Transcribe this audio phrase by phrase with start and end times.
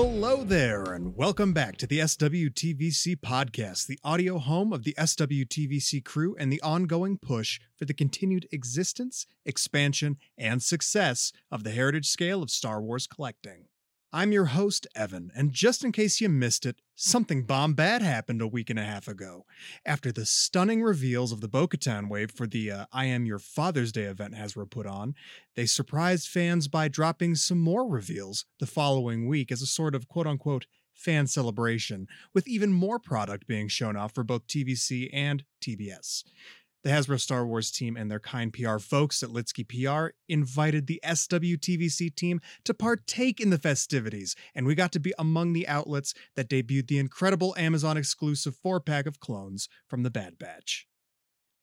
[0.00, 6.04] Hello there, and welcome back to the SWTVC podcast, the audio home of the SWTVC
[6.04, 12.06] crew and the ongoing push for the continued existence, expansion, and success of the heritage
[12.06, 13.64] scale of Star Wars collecting.
[14.10, 18.46] I'm your host, Evan, and just in case you missed it, something bombad happened a
[18.46, 19.44] week and a half ago.
[19.84, 23.38] After the stunning reveals of the Bo Katan wave for the uh, I Am Your
[23.38, 25.14] Father's Day event Hasbro put on,
[25.56, 30.08] they surprised fans by dropping some more reveals the following week as a sort of
[30.08, 35.44] quote unquote fan celebration, with even more product being shown off for both TVC and
[35.60, 36.24] TBS.
[36.84, 41.00] The Hasbro Star Wars team and their kind PR folks at Litzky PR invited the
[41.04, 46.14] SWTVC team to partake in the festivities, and we got to be among the outlets
[46.36, 50.86] that debuted the incredible Amazon exclusive four pack of clones from the Bad Batch.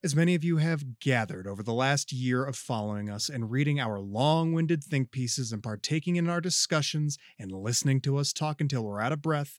[0.03, 3.79] As many of you have gathered over the last year of following us and reading
[3.79, 8.61] our long winded think pieces and partaking in our discussions and listening to us talk
[8.61, 9.57] until we're out of breath,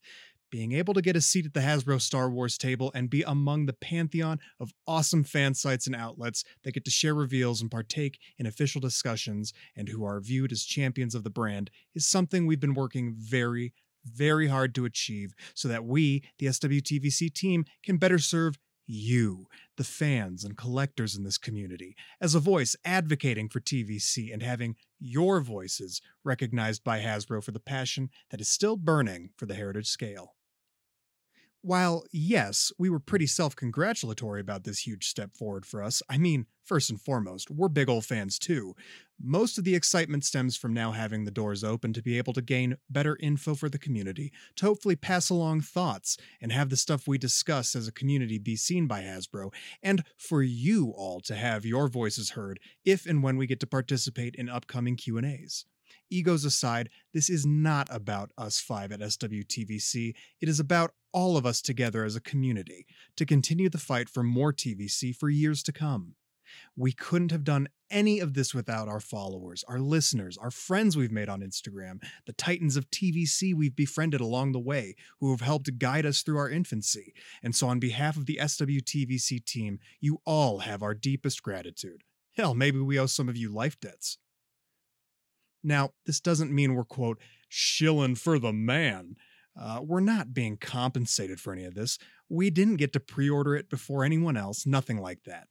[0.51, 3.67] being able to get a seat at the Hasbro Star Wars table and be among
[3.67, 8.19] the pantheon of awesome fan sites and outlets that get to share reveals and partake
[8.39, 12.61] in official discussions and who are viewed as champions of the brand is something we've
[12.61, 13.73] been working very,
[14.05, 19.85] very hard to achieve so that we, the SWTVC team, can better serve you, the
[19.85, 25.41] fans and collectors in this community, as a voice advocating for TVC and having your
[25.41, 30.35] voices recognized by Hasbro for the passion that is still burning for the heritage scale.
[31.67, 36.17] While, yes, we were pretty self congratulatory about this huge step forward for us, I
[36.17, 38.77] mean, first and foremost, we're big ol' fans too.
[39.21, 42.41] Most of the excitement stems from now having the doors open to be able to
[42.41, 47.09] gain better info for the community, to hopefully pass along thoughts and have the stuff
[47.09, 51.67] we discuss as a community be seen by Hasbro, and for you all to have
[51.67, 55.65] your voices heard if and when we get to participate in upcoming Q&As.
[56.11, 60.15] Egos aside, this is not about us five at SWTVC.
[60.41, 62.87] It is about all of us together as a community
[63.17, 66.15] to continue the fight for more TVC for years to come.
[66.77, 71.13] We couldn't have done any of this without our followers, our listeners, our friends we've
[71.13, 75.79] made on Instagram, the titans of TVC we've befriended along the way who have helped
[75.79, 77.15] guide us through our infancy.
[77.43, 82.03] And so, on behalf of the SWTVC team, you all have our deepest gratitude.
[82.37, 84.19] Hell, maybe we owe some of you life debts.
[85.67, 87.19] Now, this doesn't mean we're, quote,
[87.49, 89.17] shilling for the man.
[89.61, 91.99] Uh, we're not being compensated for any of this.
[92.29, 95.49] We didn't get to pre order it before anyone else, nothing like that.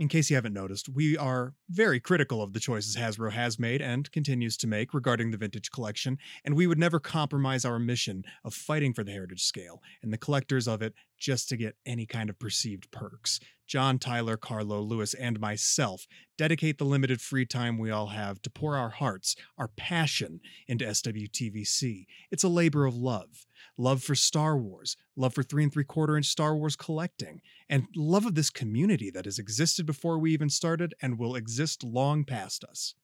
[0.00, 3.82] In case you haven't noticed, we are very critical of the choices Hasbro has made
[3.82, 8.24] and continues to make regarding the vintage collection, and we would never compromise our mission
[8.42, 12.06] of fighting for the heritage scale and the collectors of it just to get any
[12.06, 13.40] kind of perceived perks.
[13.66, 16.06] John, Tyler, Carlo, Lewis, and myself
[16.38, 20.86] dedicate the limited free time we all have to pour our hearts, our passion into
[20.86, 22.06] SWTVC.
[22.30, 23.44] It's a labor of love.
[23.76, 27.86] Love for Star Wars, love for three and three quarter inch Star Wars collecting, and
[27.96, 32.24] love of this community that has existed before we even started and will exist long
[32.24, 32.94] past us.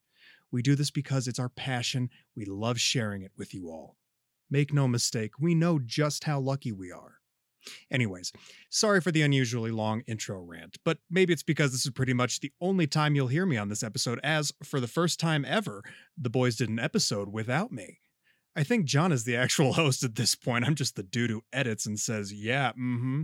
[0.51, 2.11] We do this because it's our passion.
[2.35, 3.97] We love sharing it with you all.
[4.51, 7.17] Make no mistake, we know just how lucky we are.
[7.91, 8.33] Anyways,
[8.71, 12.41] sorry for the unusually long intro rant, but maybe it's because this is pretty much
[12.41, 15.83] the only time you'll hear me on this episode, as for the first time ever,
[16.17, 17.99] the boys did an episode without me.
[18.57, 20.65] I think John is the actual host at this point.
[20.65, 23.23] I'm just the dude who edits and says, yeah, mm hmm.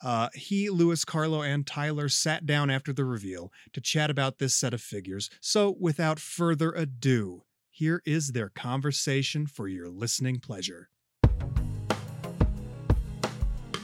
[0.00, 4.54] Uh, he, Lewis, Carlo, and Tyler sat down after the reveal to chat about this
[4.54, 5.28] set of figures.
[5.40, 10.88] So, without further ado, here is their conversation for your listening pleasure.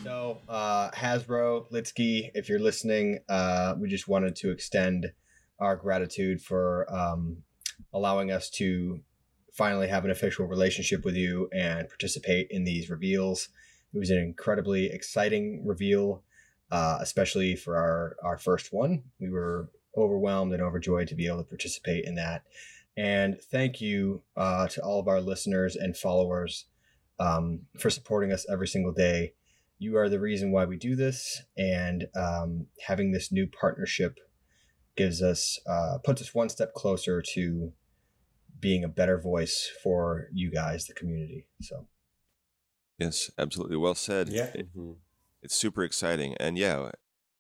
[0.05, 5.11] So, uh, Hasbro, Litzky, if you're listening, uh, we just wanted to extend
[5.59, 7.39] our gratitude for um,
[7.93, 9.01] allowing us to
[9.57, 13.49] finally have an official relationship with you and participate in these reveals.
[13.93, 16.23] It was an incredibly exciting reveal,
[16.71, 19.05] uh, especially for our, our first one.
[19.21, 22.43] We were overwhelmed and overjoyed to be able to participate in that.
[22.97, 26.67] And thank you uh, to all of our listeners and followers
[27.21, 29.35] um, for supporting us every single day
[29.79, 34.19] you are the reason why we do this, and um, having this new partnership
[34.97, 37.73] gives us uh, puts us one step closer to
[38.65, 41.47] being a better voice for you guys, the community.
[41.61, 41.87] So,
[42.99, 44.31] yes, absolutely, well said.
[44.31, 44.93] Yeah, it, mm-hmm.
[45.43, 46.91] it's super exciting, and yeah,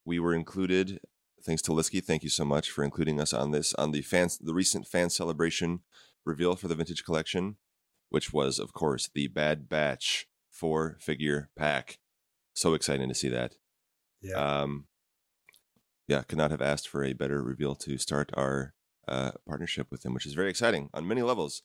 [0.05, 1.00] we were included.
[1.43, 4.38] Thanks to Litzky, thank you so much for including us on this on the fans
[4.38, 5.81] the recent fan celebration
[6.26, 7.56] reveal for the vintage collection,
[8.11, 11.99] which was of course the Bad Batch four figure pack
[12.55, 13.55] so exciting to see that.
[14.23, 14.37] Yeah.
[14.37, 14.87] Um,
[16.06, 18.74] yeah, could not have asked for a better reveal to start our
[19.09, 21.62] uh, partnership with him, which is very exciting on many levels.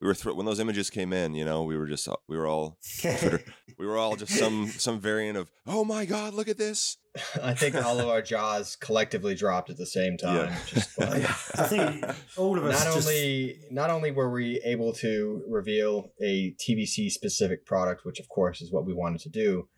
[0.00, 1.34] we were thr- when those images came in.
[1.34, 3.44] You know, we were just we were all Twitter-
[3.78, 6.96] we were all just some some variant of oh my god, look at this.
[7.42, 10.36] I think all of our jaws collectively dropped at the same time.
[10.50, 10.58] Yeah.
[10.66, 11.24] Just like-
[11.58, 12.04] I think
[12.36, 17.10] all of us not just, only not only were we able to reveal a TVC
[17.10, 19.68] specific product, which of course is what we wanted to do,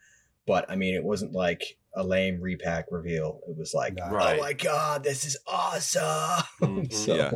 [0.46, 1.62] but I mean it wasn't like
[1.94, 3.40] a lame repack reveal.
[3.48, 4.38] It was like, Right.
[4.38, 6.44] oh my god, this is awesome.
[6.60, 6.92] Mhm.
[7.04, 7.32] so, Yeah.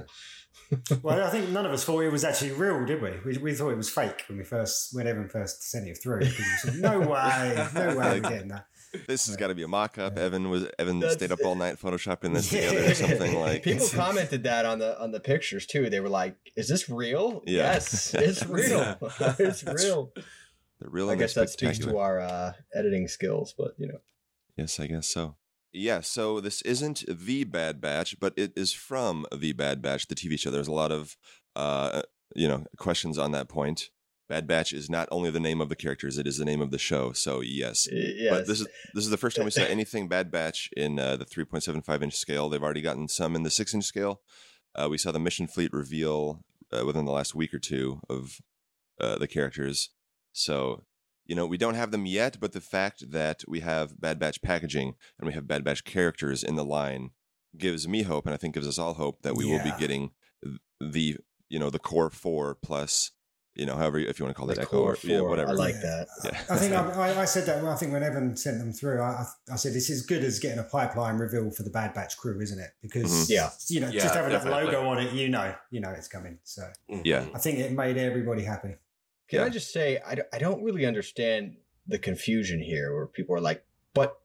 [1.03, 3.13] Well, I think none of us thought it was actually real, did we?
[3.25, 6.21] We, we thought it was fake when we first, when everyone first sent it through.
[6.21, 8.67] Because we said, no way, no way we're getting that.
[9.07, 10.17] This has got to be a mock-up.
[10.17, 10.25] Yeah.
[10.25, 12.71] Evan was Evan That's- stayed up all night photoshopping this Yeah.
[12.71, 13.63] together or something like.
[13.63, 15.91] People commented that on the on the pictures too.
[15.91, 17.75] They were like, "Is this real?" Yeah.
[17.75, 18.97] Yes, it's real.
[19.39, 20.13] it's real.
[20.81, 23.99] The real I guess that speaks to our uh, editing skills, but you know,
[24.57, 25.37] Yes, I guess so.
[25.73, 30.15] Yeah, so this isn't the Bad Batch, but it is from the Bad Batch, the
[30.15, 30.51] TV show.
[30.51, 31.17] There's a lot of,
[31.55, 32.03] uh,
[32.35, 33.91] you know, questions on that point.
[34.29, 36.71] Bad Batch is not only the name of the characters; it is the name of
[36.71, 37.13] the show.
[37.13, 38.31] So yes, yes.
[38.31, 41.17] but this is this is the first time we saw anything Bad Batch in uh,
[41.17, 42.49] the 3.75 inch scale.
[42.49, 44.23] They've already gotten some in the six inch scale.
[44.75, 46.43] Uh, we saw the Mission Fleet reveal
[46.73, 48.41] uh, within the last week or two of
[49.01, 49.91] uh, the characters.
[50.33, 50.85] So
[51.27, 54.41] you know we don't have them yet, but the fact that we have Bad Batch
[54.43, 57.11] packaging and we have Bad Batch characters in the line
[57.57, 60.11] gives me hope, and I think gives us all hope that we will be getting
[60.81, 61.17] the
[61.49, 63.13] you know the core four plus
[63.55, 65.51] you know however if you want to call the that Echo or yeah, whatever.
[65.53, 66.07] I like that.
[66.25, 66.39] yeah.
[66.51, 67.63] I think I, I, I said that.
[67.63, 70.23] Well, I think when Evan sent them through, I, I- I said it's as good
[70.25, 72.71] as getting a pipeline reveal for the Bad Batch crew, isn't it?
[72.83, 73.31] Because Mhm.
[73.31, 73.51] Yeah.
[73.69, 74.71] you know, Yeah, just having definitely.
[74.73, 76.39] that logo on it, you know, you know it's coming.
[76.45, 76.69] So
[77.05, 77.25] Yeah.
[77.35, 78.75] I think it made everybody happy.
[79.29, 81.57] Can I just say, I, I don't really understand
[81.87, 83.65] the confusion here where people are like,
[83.95, 84.19] but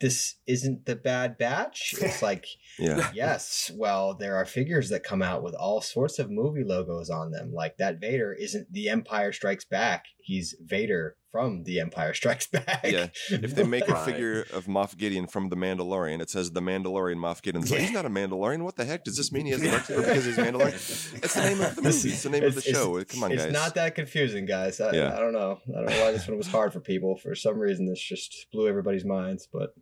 [0.00, 1.94] this isn't the Bad Batch?
[2.00, 2.46] It's like,
[2.78, 3.10] yeah.
[3.14, 7.30] yes, well, there are figures that come out with all sorts of movie logos on
[7.30, 7.52] them.
[7.52, 12.82] Like that Vader isn't The Empire Strikes Back, he's Vader from The Empire Strikes Back.
[12.84, 13.08] Yeah.
[13.28, 17.16] If they make a figure of Moff Gideon from The Mandalorian, it says The Mandalorian
[17.16, 17.64] Moff Gideon.
[17.64, 18.62] It's like, he's not a Mandalorian.
[18.62, 19.02] What the heck?
[19.02, 21.14] Does this mean he has the dark saber because he's Mandalorian?
[21.24, 22.08] It's the name of the movie.
[22.10, 23.02] It's the name of the show.
[23.02, 23.52] Come on, it's guys.
[23.52, 24.80] not that confusing, guys.
[24.80, 25.12] I, Yeah.
[25.12, 25.58] I don't know.
[25.68, 27.16] I don't know why this one was hard for people.
[27.16, 29.48] For some reason, this just blew everybody's minds.
[29.52, 29.74] But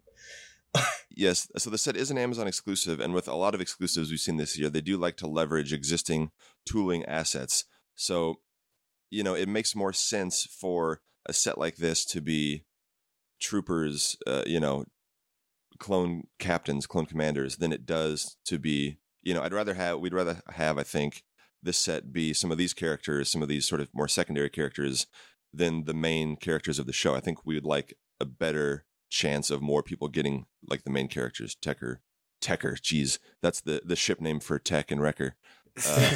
[1.14, 1.48] Yes.
[1.58, 4.38] So the set is an Amazon exclusive, and with a lot of exclusives we've seen
[4.38, 6.30] this year, they do like to leverage existing
[6.64, 7.66] tooling assets.
[7.94, 8.36] So,
[9.10, 12.64] you know, it makes more sense for a set like this to be
[13.40, 14.84] troopers, uh, you know,
[15.78, 20.14] clone captains, clone commanders, than it does to be, you know, I'd rather have, we'd
[20.14, 21.24] rather have, I think,
[21.62, 25.06] this set be some of these characters, some of these sort of more secondary characters
[25.52, 27.14] than the main characters of the show.
[27.14, 31.08] I think we would like a better chance of more people getting like the main
[31.08, 31.54] characters.
[31.54, 31.98] Tecker,
[32.40, 35.36] Tecker, geez, that's the the ship name for Tech and Wrecker.
[35.86, 36.10] Uh,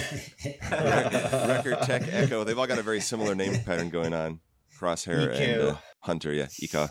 [0.70, 2.44] Wrecker, Tech, Echo.
[2.44, 4.40] They've all got a very similar name pattern going on.
[4.80, 6.90] Crosshair and uh, Hunter, yeah, Ika.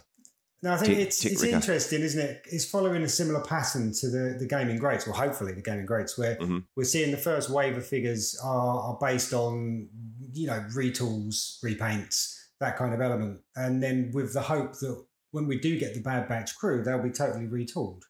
[0.63, 1.55] No, I think Tick- it's tick, it's Rika.
[1.57, 2.41] interesting, isn't it?
[2.51, 6.17] It's following a similar pattern to the, the gaming greats, well, hopefully the gaming greats,
[6.17, 6.63] where Mhm.
[6.75, 9.87] we're seeing the first wave of figures are, are based on
[10.33, 15.45] you know retools, repaints, that kind of element, and then with the hope that when
[15.47, 18.01] we do get the Bad Batch crew, they'll be totally retooled.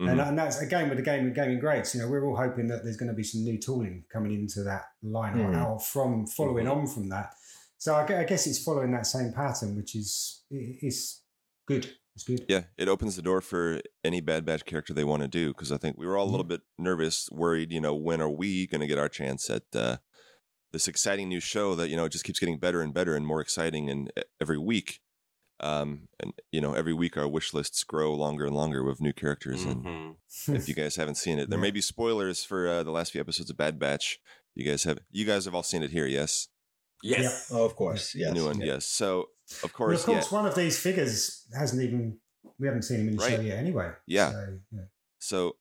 [0.00, 0.28] And, Mhm.
[0.28, 1.94] and that's again with the game gaming greats.
[1.94, 4.62] You know, we're all hoping that there's going to be some new tooling coming into
[4.62, 5.62] that line or- Hmm.
[5.64, 6.78] or from following Mm-hmm.
[6.78, 7.34] on from that.
[7.78, 11.22] So I, I guess it's following that same pattern, which is i- is
[11.66, 11.94] good.
[12.14, 12.44] It's good.
[12.48, 15.70] Yeah, it opens the door for any Bad Batch character they want to do because
[15.70, 17.72] I think we were all a little bit nervous, worried.
[17.72, 19.98] You know, when are we going to get our chance at uh,
[20.72, 23.40] this exciting new show that you know just keeps getting better and better and more
[23.40, 25.00] exciting and every week.
[25.60, 29.12] Um, and you know, every week our wish lists grow longer and longer with new
[29.12, 29.64] characters.
[29.64, 30.16] And Mhm.
[30.56, 31.62] if you guys haven't seen it, there Yeah.
[31.62, 34.18] may be spoilers for uh, the last few episodes of Bad Batch.
[34.56, 36.48] You guys have you guys have all seen it here, yes?
[37.02, 37.50] Yes.
[37.52, 38.34] oh, of course, yes.
[38.34, 38.74] New one, Yeah.
[38.74, 38.86] yes.
[38.86, 39.28] So
[39.62, 40.38] of Well, course, of course, yeah.
[40.38, 42.18] one of these figures hasn't even
[42.58, 43.92] we haven't seen him in the show yet anyway.
[44.06, 44.32] Yeah.
[44.32, 44.80] So, yeah.
[45.20, 45.56] So,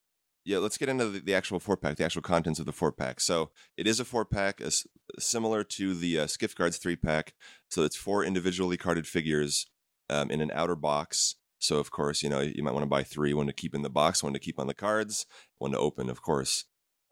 [0.46, 2.92] yeah, let's get into the, the actual four pack, the actual contents of the four
[2.92, 3.20] pack.
[3.20, 4.86] So, it is a four pack, as,
[5.20, 7.34] similar to the uh, Skiff Guards three pack.
[7.70, 9.68] So, it's four individually carded figures
[10.10, 11.36] um, in an outer box.
[11.60, 13.82] So, of course, you know, you might want to buy three one to keep in
[13.82, 15.26] the box, one to keep on the cards,
[15.58, 16.66] one to open, of course.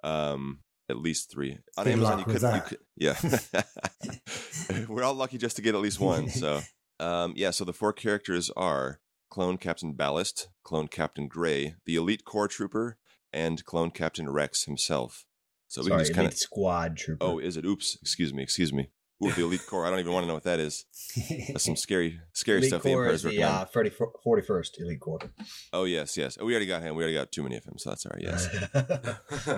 [0.04, 1.60] Um, at least three.
[1.78, 3.64] On Good Amazon, you could, you could, yeah.
[4.90, 6.30] We're all lucky just to get at least one.
[6.30, 6.62] So,
[7.00, 9.00] um, yeah, so the four characters are
[9.30, 12.98] Clone Captain Ballast, Clone Captain Gray, the Elite Corps Trooper,
[13.34, 15.26] and Clone Captain Rex himself.
[15.68, 16.38] So we Sorry, can just kind of.
[16.38, 17.26] Squad Trooper.
[17.26, 17.66] Oh, is it?
[17.66, 17.98] Oops.
[18.02, 18.44] Excuse me.
[18.44, 18.90] Excuse me.
[19.24, 19.86] Ooh, the Elite Corps.
[19.86, 20.84] I don't even want to know what that is.
[21.48, 22.84] That's some scary, scary Elite stuff.
[22.84, 23.92] The Core Empire's is the uh, 30,
[24.26, 25.20] 41st Elite Corps.
[25.72, 26.38] Oh yes, yes.
[26.40, 26.96] Oh, we already got him.
[26.96, 28.24] We already got too many of him, so that's all right.
[28.24, 29.16] Yes.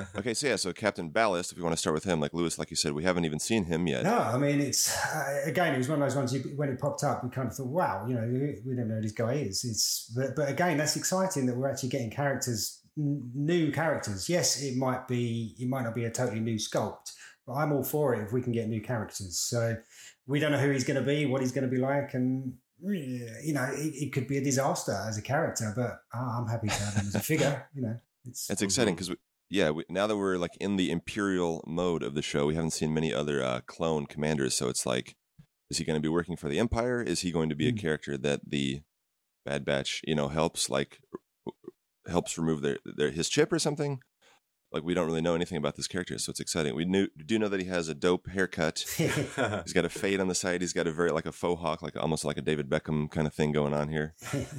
[0.17, 1.51] Okay, so yeah, so Captain Ballast.
[1.51, 3.39] If we want to start with him, like Lewis, like you said, we haven't even
[3.39, 4.03] seen him yet.
[4.03, 5.73] No, I mean it's uh, again.
[5.73, 6.33] It was one of those ones.
[6.33, 8.95] You, when it popped up, we kind of thought, "Wow, you know, we, don't know
[8.95, 12.81] who this guy is." It's but, but again, that's exciting that we're actually getting characters,
[12.97, 14.27] n- new characters.
[14.27, 17.13] Yes, it might be, it might not be a totally new sculpt,
[17.49, 19.37] I'm all for it if we can get new characters.
[19.39, 19.77] So
[20.25, 22.53] we don't know who he's going to be, what he's going to be like, and
[22.83, 25.73] you know, it, it could be a disaster as a character.
[25.75, 27.67] But uh, I'm happy to have him as a figure.
[27.75, 29.15] You know, it's It's exciting because we,
[29.49, 32.71] yeah, we, now that we're like in the Imperial mode of the show, we haven't
[32.71, 34.55] seen many other uh, clone commanders.
[34.55, 35.15] So it's like,
[35.69, 37.01] is he going to be working for the Empire?
[37.01, 37.79] Is he going to be a Mm.
[37.79, 38.81] character that the
[39.45, 40.99] Bad Batch, you know, helps like
[42.07, 44.01] helps remove their, their his chip or something?
[44.71, 46.75] Like we don't really know anything about this character, so it's exciting.
[46.75, 48.79] We knew do know that he has a dope haircut.
[48.97, 50.61] He's got a fade on the side.
[50.61, 53.27] He's got a very like a faux hawk, like almost like a David Beckham kind
[53.27, 54.15] of thing going on here.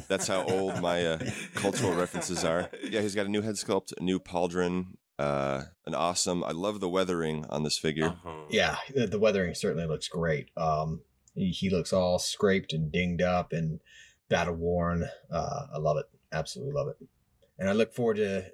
[0.08, 1.18] That's how old my uh,
[1.54, 2.70] cultural references are.
[2.82, 6.42] Yeah, he's got a new head sculpt, a new pauldron, uh, an awesome.
[6.42, 8.08] I love the weathering on this figure.
[8.08, 8.46] Uh-huh.
[8.48, 10.50] yeah, the, the weathering certainly looks great.
[10.56, 11.02] Um,
[11.34, 13.80] he, he looks all scraped and dinged up and
[14.28, 15.08] battle worn.
[15.30, 16.06] Uh, I love it.
[16.32, 16.96] Absolutely love it.
[17.58, 18.46] And I look forward to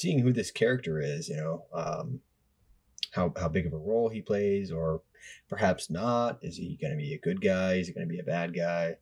[0.00, 1.28] seeing who this character is.
[1.28, 2.20] You know, um,
[3.12, 5.02] how how big of a role he plays, or
[5.48, 6.38] perhaps not.
[6.42, 7.74] Is he going to be a good guy?
[7.74, 8.96] Is he going to be a bad guy?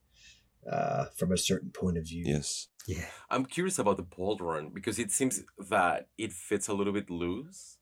[0.71, 2.23] Uh, from a certain point of view.
[2.25, 2.69] Yes.
[2.87, 3.07] yeah.
[3.29, 7.79] I'm curious about the pauldron because it seems that it fits a little bit loose.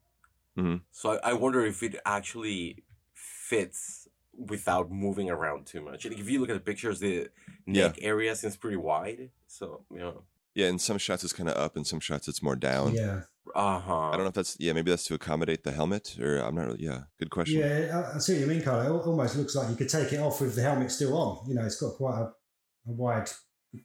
[0.57, 0.81] Mhm.
[0.91, 6.07] So I, I wonder if it actually fits without moving around too much.
[6.07, 7.29] Like if you look at the pictures, the
[7.67, 9.29] neck area seems pretty wide.
[9.47, 10.23] So you know,
[10.61, 12.95] Yeah, in some shots it's kind of up, in some shots it's more down.
[12.95, 13.23] Yeah,
[13.55, 14.09] uh huh.
[14.11, 16.67] I don't know if that's yeah, maybe that's to accommodate the helmet, or I'm not
[16.67, 16.83] really.
[16.85, 17.59] Yeah, good question.
[17.61, 18.03] yeah.
[18.13, 18.83] I, I see what you mean, Carl.
[19.01, 21.49] It almost looks like you could take it off with the helmet still on.
[21.49, 23.31] You know, it's got quite a, a wide.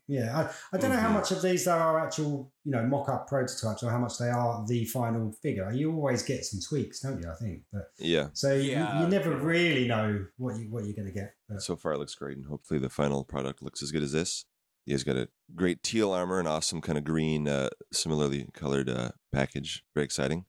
[0.08, 1.20] Yeah, I, I don't know how Mhm.
[1.20, 4.66] much of these there are actual, you know, mock-up prototypes, or how much they are
[4.68, 5.72] the final figure.
[5.72, 7.30] You always get some tweaks, don't you?
[7.30, 8.30] I think, but Yeah.
[8.34, 9.46] so you- Yeah, you, never you're right.
[9.46, 11.36] really know what you what you're going to get.
[11.48, 14.12] But, So far it looks great, and hopefully the final product looks as good as
[14.12, 14.46] this.
[14.86, 18.90] He has got a great teal armor, and awesome kind of green, uh, similarly colored
[18.90, 19.84] uh, package.
[19.96, 20.46] Very exciting.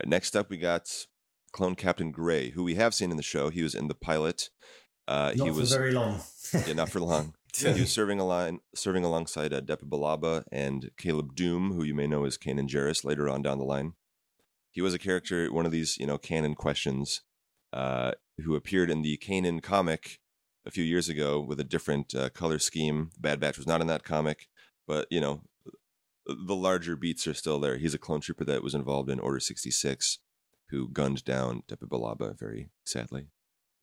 [0.00, 0.88] Right, next up, we got
[1.52, 3.50] Clone Captain Gray, who we have seen in the show.
[3.50, 4.50] He was in the pilot.
[5.08, 6.20] Uh, not he for was very long.
[6.66, 7.34] yeah, not for long.
[7.56, 12.06] he was serving align, serving alongside uh, Depa Billaba and Caleb Dume, who you may
[12.06, 13.94] know as Kanan Jarrus later on down the line.
[14.70, 17.22] He was a character, one of these, you know, canon questions,
[17.72, 18.12] uh,
[18.44, 20.20] who appeared in the Kanan comic
[20.66, 23.10] a few years ago with a different uh, color scheme.
[23.18, 24.48] Bad Batch was not in that comic,
[24.86, 25.42] but you know,
[26.26, 27.78] the larger beats are still there.
[27.78, 30.18] He's a clone trooper that was involved in Order sixty six,
[30.70, 33.28] who gunned down Depa Billaba very sadly.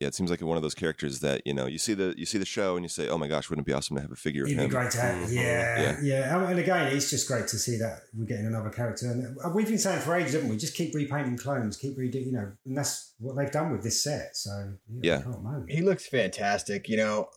[0.03, 2.25] Yeah, it seems like one of those characters that you know you see the you
[2.25, 4.11] see the show and you say, "Oh my gosh, wouldn't it be awesome to have
[4.11, 5.29] a figure of It'd be him?" great to have.
[5.29, 5.33] Mhm.
[5.33, 5.99] Yeah, Yeah.
[6.03, 9.09] yeah, And again, it's just great to see that we're getting another character.
[9.09, 10.57] And uh, we've been saying for ages, haven't we?
[10.57, 14.03] Just keep repainting clones, keep redoing, you know, and that's what they've done with this
[14.03, 14.35] set.
[14.35, 15.21] So Yeah.
[15.25, 16.89] I he looks fantastic.
[16.89, 17.29] You know,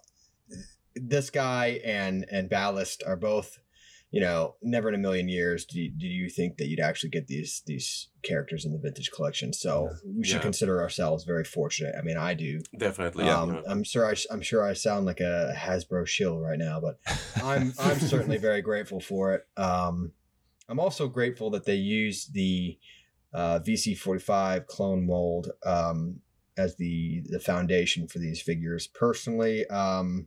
[0.97, 3.59] this guy and and Ballast are both,
[4.13, 7.11] you know, never in a million years do you, do you think that you'd actually
[7.11, 9.53] get these these characters in the vintage collection.
[9.53, 10.43] So we should Yeah.
[10.43, 11.95] consider ourselves very fortunate.
[11.99, 12.61] I mean, I do.
[12.79, 13.25] Definitely.
[13.25, 13.61] um, yeah.
[13.69, 16.99] I'm sure I I'm sure I sound like a Hasbro shill right now, but
[17.43, 19.47] I'm I'm certainly very grateful for it.
[19.57, 20.13] Um,
[20.69, 22.79] I'm also grateful that they used the
[23.35, 26.21] uh, VC45 clone mold um,
[26.57, 28.87] as the the foundation for these figures.
[28.87, 30.27] Personally, um,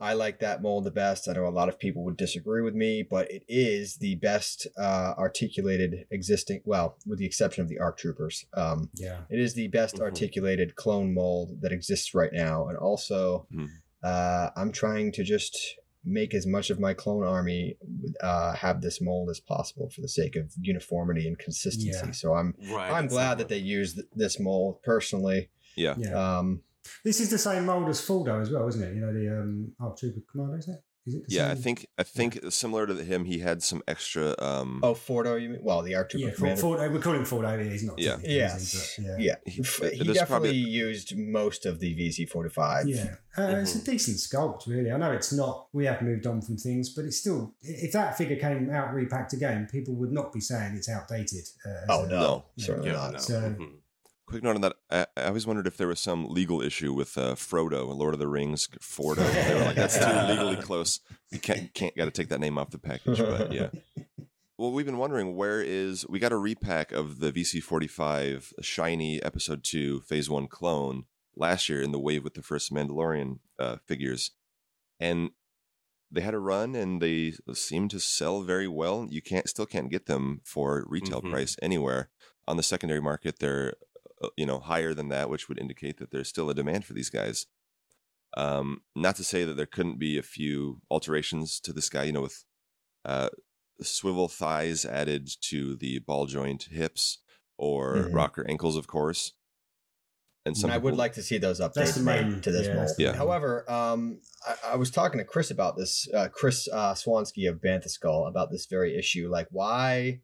[0.00, 1.28] I like that mold the best.
[1.28, 4.66] I know a lot of people would disagree with me, but it is the best
[4.78, 6.60] uh, articulated existing.
[6.64, 8.44] Well, with the exception of the ARC Troopers.
[8.54, 9.22] Um, Yeah.
[9.30, 10.02] it is the best Mhm.
[10.02, 12.68] articulated clone mold that exists right now.
[12.68, 13.68] And also, Mhm.
[14.02, 15.58] uh, I'm trying to just
[16.04, 17.76] make as much of my clone army
[18.20, 21.90] uh, have this mold as possible for the sake of uniformity and consistency.
[22.06, 22.12] Yeah.
[22.12, 22.90] So I'm right.
[22.92, 23.66] I'm that's glad that they one.
[23.66, 25.50] used th- this mold personally.
[25.76, 25.96] Yeah.
[25.98, 26.38] Yeah.
[26.38, 26.62] Um,
[27.04, 28.94] this is the same mold as Fuldo as well, isn't it?
[28.94, 30.80] You know, the um, Arc Trooper Commander, isn't it?
[31.06, 34.34] Is it the Yeah, I think I think similar to him, he had some extra.
[34.40, 35.60] Um, oh, Fordo, you mean?
[35.62, 36.60] Well, the Arc Trooper Yeah, for, commander.
[36.60, 37.58] for, we're calling him Fuldo.
[37.70, 37.98] He's not.
[37.98, 38.10] Yeah.
[38.16, 39.00] technically, is Yes.
[39.18, 42.88] yeah, He- he definitely probably- used most of the VC45.
[42.88, 44.90] Yeah, uh, it's a decent sculpt, really.
[44.92, 45.68] I know it's not.
[45.72, 47.54] We have moved on from things, but it's still.
[47.62, 51.44] If that figure came out repacked again, people would not be saying it's outdated.
[51.64, 52.44] Uh, Oh a- no, No.
[52.58, 53.12] certainly Yeah, not.
[53.14, 53.18] no.
[53.18, 53.72] So- mhm.
[54.28, 54.76] Quick note on that.
[54.90, 58.20] I, I always wondered if there was some legal issue with uh, Frodo, Lord of
[58.20, 59.16] the Rings, Fordo.
[59.32, 61.00] They were like, that's too legally close.
[61.30, 63.18] You can't can't got to take that name off the package.
[63.18, 63.68] But yeah.
[64.58, 69.62] Well, we've been wondering where is we got a repack of the VC45 shiny episode
[69.64, 71.04] two phase one clone
[71.36, 74.32] last year in the wave with the first Mandalorian uh, figures,
[74.98, 75.30] and
[76.10, 79.06] they had a run and they seem to sell very well.
[79.08, 81.30] You can't still can't get them for retail Mhm.
[81.30, 82.08] price anywhere
[82.48, 83.38] on the secondary market.
[83.38, 83.74] They're
[84.36, 87.10] you know higher than that, which would indicate that there's still a demand for these
[87.10, 87.46] guys.
[88.36, 92.12] Um, not to say that there couldn't be a few alterations to this guy, you
[92.12, 92.44] know, with
[93.04, 93.30] uh,
[93.80, 97.18] swivel thighs added to the ball joint hips
[97.56, 98.14] or Mhm.
[98.14, 99.32] rocker ankles, of course.
[100.44, 102.52] And some and I would people- like to see those That's updates the made to
[102.52, 102.90] this yeah, mold.
[102.98, 103.12] Yeah.
[103.14, 107.60] However, um, I, I was talking to Chris about this, uh, Chris uh, Swansky of
[107.60, 109.28] Bantha Skull, about this very issue.
[109.30, 110.20] Like, why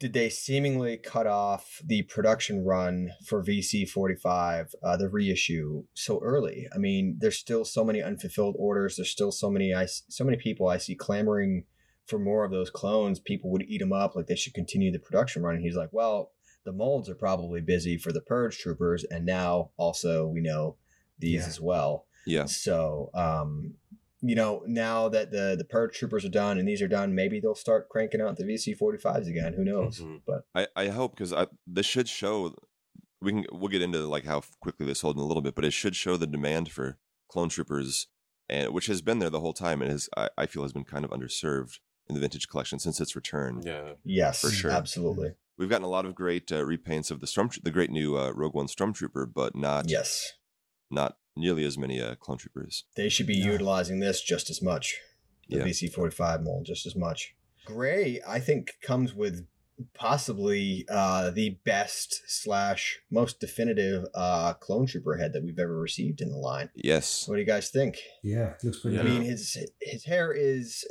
[0.00, 6.20] did they seemingly cut off the production run for VC 45, uh, the reissue, so
[6.22, 6.68] early?
[6.74, 8.96] I mean, there's still so many unfulfilled orders.
[8.96, 11.64] There's still so many, I, so many people I see clamoring
[12.06, 13.18] for more of those clones.
[13.18, 15.56] People would eat them up, like they should continue the production run.
[15.56, 16.30] And he's like, well,
[16.64, 20.76] the molds are probably busy for the purge troopers and now also we know
[21.18, 21.46] these Yeah.
[21.46, 23.74] as well yeah, so um
[24.20, 27.38] you know now that the the purge troopers are done and these are done maybe
[27.40, 30.22] they'll start cranking out the vc45s again who knows Mhm.
[30.26, 32.54] but I, I hope because I this should show
[33.20, 35.64] we can we'll get into like how quickly they sold in a little bit, but
[35.64, 36.98] it should show the demand for
[37.28, 38.06] clone troopers,
[38.48, 40.84] and which has been there the whole time and has I, I feel has been
[40.84, 43.62] kind of underserved in the vintage collection since its return.
[43.64, 43.94] Yeah.
[44.04, 44.70] yes For sure.
[44.70, 48.16] absolutely We've gotten a lot of great uh, repaints of the storm, the great new
[48.16, 50.34] uh, Rogue One Stormtrooper, but not yes
[50.90, 52.84] not nearly as many uh, clone troopers.
[52.96, 53.52] they should be No.
[53.52, 54.96] utilizing this just as much
[55.48, 55.64] the Yeah.
[55.64, 59.46] vc45 mold just as much gray i think comes with
[59.94, 66.20] possibly uh the best slash most definitive uh clone trooper head that we've ever received
[66.20, 69.02] in the line Yes, what do you guys think Yeah, looks pretty Yeah.
[69.02, 70.84] I mean, his his hair is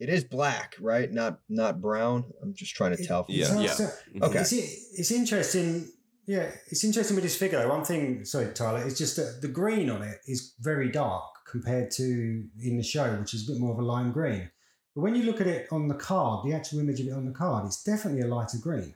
[0.00, 1.12] it is black, right?
[1.12, 2.24] Not not brown.
[2.42, 3.22] I'm just trying to tell.
[3.24, 3.60] From Yeah.
[3.60, 3.72] Yeah.
[3.72, 3.90] so-
[4.22, 4.40] Okay.
[4.40, 5.88] It's, it's interesting.
[6.24, 7.60] Yeah, it's interesting with this figure.
[7.60, 7.68] though.
[7.68, 11.90] One thing, sorry, Tyler, it's just that the green on it is very dark compared
[11.92, 14.50] to in the show, which is a bit more of a lime green.
[14.94, 17.24] But when you look at it on the card, the actual image of it on
[17.24, 18.94] the card, it's definitely a lighter green.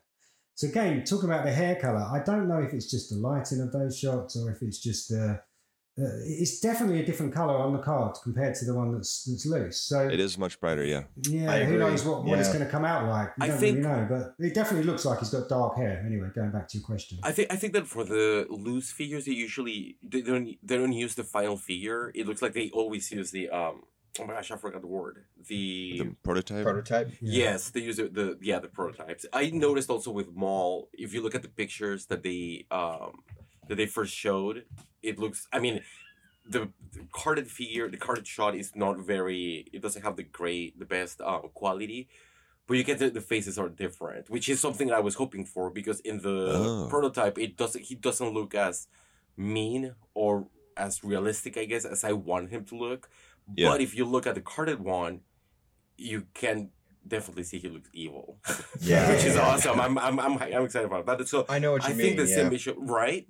[0.55, 3.61] So again, talking about the hair color, I don't know if it's just the lighting
[3.61, 5.41] of those shots or if it's just the.
[5.99, 9.47] Uh, it's definitely a different color on the card compared to the one that's that's
[9.47, 9.81] loose.
[9.81, 10.85] So it is much brighter.
[10.85, 13.37] Yeah, yeah, who knows what, what it's going to come out like?
[13.39, 16.05] We I don't think- really know, but it definitely looks like he's got dark hair.
[16.07, 17.19] Anyway, going back to your question.
[17.23, 20.93] I think I think that for the loose figures, they usually they don't they don't
[20.93, 22.13] use the final figure.
[22.15, 23.85] It looks like they always use the um.
[24.19, 25.25] Oh my gosh, I forgot the word.
[25.47, 26.65] The, the prototype.
[26.65, 27.13] prototype.
[27.21, 27.45] Yeah.
[27.45, 29.25] yes, they use the, the yeah the prototypes.
[29.33, 33.23] I noticed also with Maul, if you look at the pictures that they um
[33.69, 34.65] that they first showed,
[35.03, 35.47] it looks.
[35.53, 35.83] I mean,
[36.49, 39.67] the, the carded figure, the carded shot is not very.
[39.73, 42.09] It doesn't have the great, the best um quality.
[42.69, 45.71] But you get the, the faces are different, which is something I was hoping for
[45.71, 46.87] because in the Oh.
[46.91, 48.89] prototype it doesn't he doesn't look as
[49.37, 53.09] mean or as realistic, I guess, as I want him to look.
[53.55, 53.69] Yeah.
[53.71, 55.21] But if you look at the carded one,
[55.97, 56.71] you can
[57.07, 58.39] definitely see he looks evil.
[58.81, 59.11] Yeah.
[59.13, 59.81] which is awesome.
[59.81, 61.29] I'm I'm I'm, I'm excited about that.
[61.29, 62.05] So I know what you I mean.
[62.05, 62.37] think the yeah.
[62.37, 63.27] same issue, right?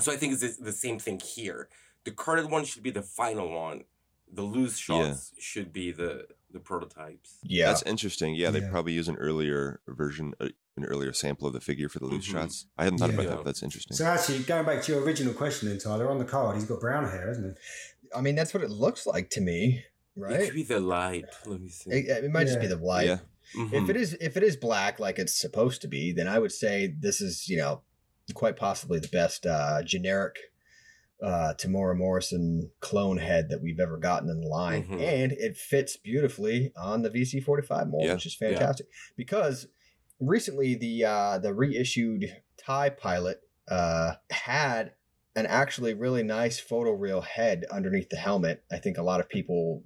[0.00, 1.68] So I think it's the- the same thing here.
[2.04, 3.84] The carded one should be the final one.
[4.32, 7.38] The loose shots should be the the prototypes.
[7.42, 7.66] yeah.
[7.66, 8.36] That's interesting.
[8.36, 8.70] Yeah, they Yeah.
[8.70, 12.28] probably use an earlier version, uh, an earlier sample of the figure for the loose
[12.28, 12.32] Mhm.
[12.32, 12.66] shots.
[12.78, 13.30] I hadn't thought about Yeah.
[13.30, 13.36] that.
[13.38, 13.96] But that's interesting.
[13.96, 16.78] So actually, going back to your original question, then Tyler, on the card, he's got
[16.80, 18.08] brown hair, isn't he?
[18.14, 20.42] I mean, that's what it looks like to me, right?
[20.42, 21.24] It could be the light.
[21.44, 21.90] Let me see.
[21.90, 23.08] It, it might just be the light.
[23.08, 23.18] yeah,
[23.56, 23.72] Mhm.
[23.82, 26.52] If it is if it is black like it's supposed to be, then I would
[26.52, 27.82] say this is you know
[28.32, 30.36] quite possibly the best uh, generic
[31.22, 35.00] uh, Temuera Morrison clone head that we've ever gotten in the line, Mhm.
[35.00, 38.14] and it fits beautifully on the VC45 mold, Yeah.
[38.14, 38.86] which is fantastic.
[39.16, 39.68] Because
[40.20, 44.92] recently the uh, the reissued Tie Pilot uh, had
[45.36, 48.62] an actually really nice photoreal head underneath the helmet.
[48.70, 49.82] I think a lot of people,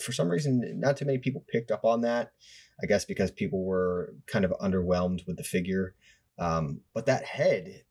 [0.00, 2.32] for some reason, not too many people picked up on that.
[2.82, 5.94] I guess because people were kind of underwhelmed with the figure.
[6.38, 7.82] Um, but that head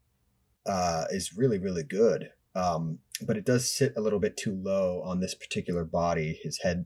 [0.65, 2.29] uh, is really, really good.
[2.55, 6.39] Um, but it does sit a little bit too low on this particular body.
[6.41, 6.85] His head,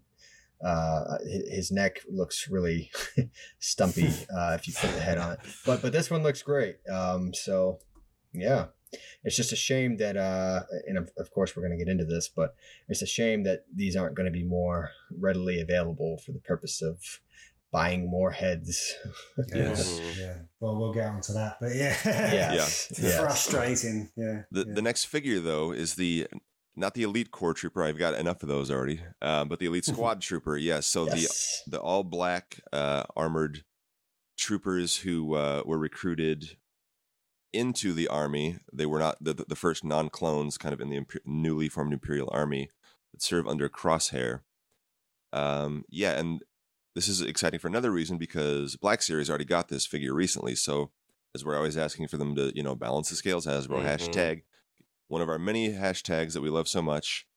[0.63, 2.91] uh, his neck looks really
[3.59, 5.39] stumpy uh, if you put the head on it.
[5.65, 6.77] But but this one looks great.
[6.91, 7.79] Um, so
[8.33, 8.67] yeah,
[9.23, 12.05] it's just a shame that, uh, and of, of course we're going to get into
[12.05, 12.55] this, but
[12.87, 16.81] it's a shame that these aren't going to be more readily available for the purpose
[16.81, 16.99] of
[17.71, 18.93] buying more heads.
[19.53, 19.99] Yes.
[20.17, 20.35] Yeah.
[20.59, 21.95] Well, we'll get on to that, but yeah.
[22.05, 23.19] yeah, It's yes.
[23.19, 24.09] frustrating.
[24.15, 24.43] Yeah.
[24.51, 24.73] the yeah.
[24.73, 26.27] the next figure though is the
[26.75, 27.83] not the elite corps trooper.
[27.83, 29.01] I've got enough of those already.
[29.21, 30.57] Uh, but the elite squad trooper.
[30.57, 30.85] Yes.
[30.87, 31.63] So Yes.
[31.65, 33.63] the the all black uh, armored
[34.37, 36.57] troopers who uh, were recruited
[37.53, 38.57] into the army.
[38.71, 41.93] They were not the, the first non clones, kind of in the imper- newly formed
[41.93, 42.69] Imperial Army
[43.13, 44.41] that serve under Crosshair.
[45.33, 46.41] Um, yeah, and
[46.95, 50.55] this is exciting for another reason because Black Series already got this figure recently.
[50.55, 50.91] So,
[51.35, 53.97] as we're always asking for them to, you know, balance the scales, Hasbro Mhm.
[53.97, 54.41] hashtag,
[55.07, 57.27] one of our many hashtags that we love so much,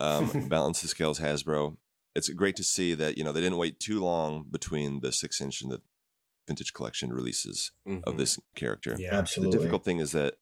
[0.00, 1.76] um, balance the scales, Hasbro.
[2.14, 5.40] It's great to see that you know they didn't wait too long between the six
[5.40, 5.80] inch and the
[6.46, 8.18] vintage collection releases of Mhm.
[8.18, 8.96] this character.
[8.98, 9.14] Yeah.
[9.16, 9.52] absolutely.
[9.52, 10.34] The difficult thing is that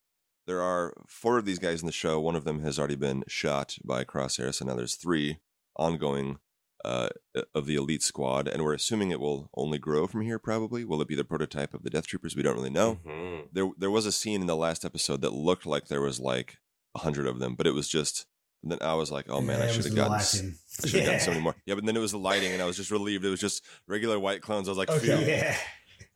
[0.47, 2.19] there are four of these guys in the show.
[2.19, 5.39] One of them has already been shot by Crosshair, so now there's three
[5.77, 6.39] ongoing
[6.85, 7.09] uh,
[7.55, 10.39] of the elite squad, and we're assuming it will only grow from here.
[10.39, 12.35] Probably, will it be the prototype of the Death Troopers?
[12.37, 13.01] We don't really know.
[13.07, 13.49] Mhm.
[13.53, 16.59] There, there was a scene in the last episode that looked like there was like
[16.95, 18.27] a hundred of them, but it was just.
[18.63, 20.55] And then I was like, "Oh man, Yeah, I should have gotten, lighting.
[20.85, 22.61] I should have gotten so many more." Yeah, but then it was the lighting, and
[22.61, 23.25] I was just relieved.
[23.25, 24.69] It was just regular white clones.
[24.69, 25.17] I was like, Okay.
[25.17, 25.57] "Phew." Yeah.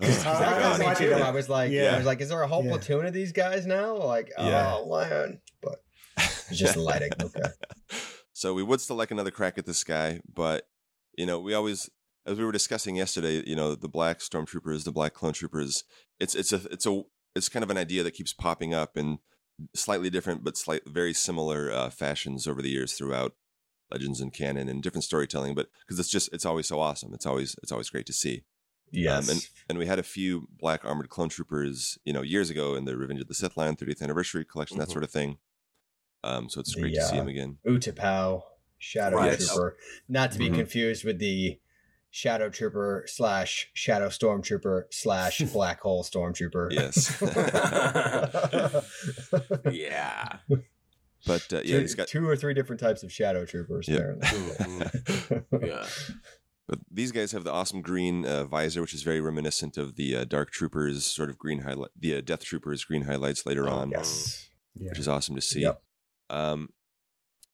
[0.00, 1.12] That I was me like too.
[1.14, 1.94] I was like, Yeah.
[1.94, 2.70] I was like, is there a whole Yeah.
[2.72, 3.96] platoon of these guys now?
[3.96, 4.74] Like, Yeah.
[4.77, 5.83] oh man, but
[6.18, 7.12] it's just the lighting.
[7.22, 7.40] Okay.
[8.35, 10.66] So we would still like another crack at this guy, but
[11.16, 11.88] you know, we always,
[12.27, 15.85] as we were discussing yesterday, you know, the black stormtroopers, the black clone troopers.
[16.20, 17.03] It's it's a it's a
[17.37, 19.18] it's kind of an idea that keeps popping up in
[19.75, 23.33] slightly different but slight very similar uh, fashions over the years throughout
[23.92, 25.55] legends and canon and different storytelling.
[25.55, 27.14] But because it's just it's always so awesome.
[27.14, 28.44] It's always it's always great to see.
[28.90, 29.29] Yes.
[29.29, 32.75] Um, and and we had a few black armored clone troopers, you know, years ago
[32.75, 34.92] in the Revenge of the Sith line 30th anniversary collection, that Mhm.
[34.92, 35.38] sort of thing.
[36.25, 37.59] Um, so it's The, great to see uh, him again.
[37.67, 38.43] Utapau,
[38.79, 39.39] Shadow Right.
[39.39, 39.77] Trooper,
[40.09, 40.55] not to be Mhm.
[40.57, 41.59] confused with the
[42.11, 46.73] Shadow Trooper slash Shadow Stormtrooper slash Black Hole Stormtrooper.
[46.73, 47.21] Yes.
[49.73, 50.39] yeah.
[51.27, 53.89] But uh, yeah, two, he's got two or three different types of Shadow Troopers.
[53.89, 54.13] Yeah.
[54.23, 55.43] Apparently.
[55.69, 55.87] Yeah.
[56.67, 60.17] But these guys have the awesome green uh, visor, which is very reminiscent of the
[60.17, 63.73] uh, Dark Troopers sort of green highlight, the uh, Death Troopers green highlights later Oh,
[63.73, 64.49] on, yes.
[64.75, 64.89] Yeah.
[64.89, 65.61] which is awesome to see.
[65.61, 65.83] Yep.
[66.31, 66.71] Um,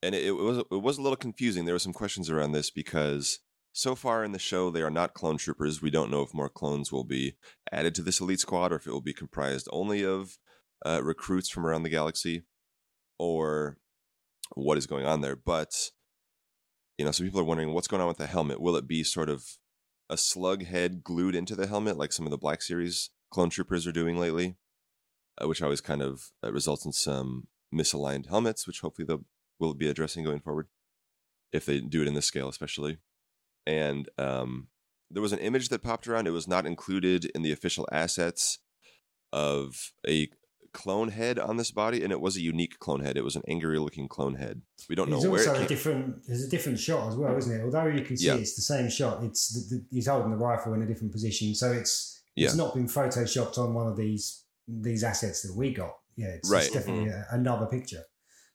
[0.03, 1.65] and it, it was it was a little confusing.
[1.65, 3.41] There were some questions around this because
[3.73, 5.83] so far in the show they are not clone troopers.
[5.83, 7.37] We don't know if more clones will be
[7.71, 10.39] added to this elite squad or if it will be comprised only of
[10.85, 12.45] uh, recruits from around the galaxy,
[13.19, 13.79] or
[14.55, 15.37] what is going on there.
[15.37, 15.91] But
[16.99, 18.61] you know, some people are wondering what's going on with the helmet.
[18.61, 19.45] Will it be sort of
[20.09, 23.87] a slug head glued into the helmet, like some of the Black Series clone troopers
[23.87, 24.57] are doing lately,
[25.41, 29.89] uh, which always kind of uh, results in some misaligned helmets, which hopefully they'll be
[29.89, 30.69] addressing going forward,
[31.53, 32.99] if they do it in this scale, especially.
[33.67, 34.69] And um,
[35.11, 36.27] there was an image that popped around.
[36.27, 38.59] It was not included in the official assets
[39.33, 40.29] of a
[40.73, 43.17] clone head on this body, and it was a unique clone head.
[43.17, 44.63] It was an angry looking clone head.
[44.89, 46.27] We don't There's know where also it a different.
[46.27, 47.65] There's a different shot as well, isn't it?
[47.65, 48.37] Although you can see Yeah.
[48.37, 51.55] it's the same shot, it's the, the, he's holding the rifle in a different position,
[51.55, 52.57] so it's it's Yeah.
[52.57, 55.97] not been photoshopped on one of these these assets that we got.
[56.17, 56.65] Yeah, it's, Right.
[56.67, 58.03] it's definitely a, another picture.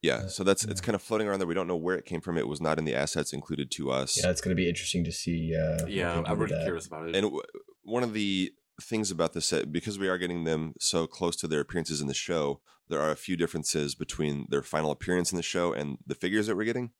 [0.01, 1.47] Yeah, Uh, so that's it's kind of floating around there.
[1.47, 2.37] We don't know where it came from.
[2.37, 4.17] It was not in the assets included to us.
[4.21, 5.55] Yeah, it's going to be interesting to see.
[5.55, 6.21] Uh, Yeah.
[6.25, 7.15] I'm really curious about it.
[7.15, 7.41] And w-
[7.83, 11.47] one of the things about this set, because we are getting them so close to
[11.47, 15.37] their appearances in the show, there are a few differences between their final appearance in
[15.37, 16.91] the show and the figures that we're getting.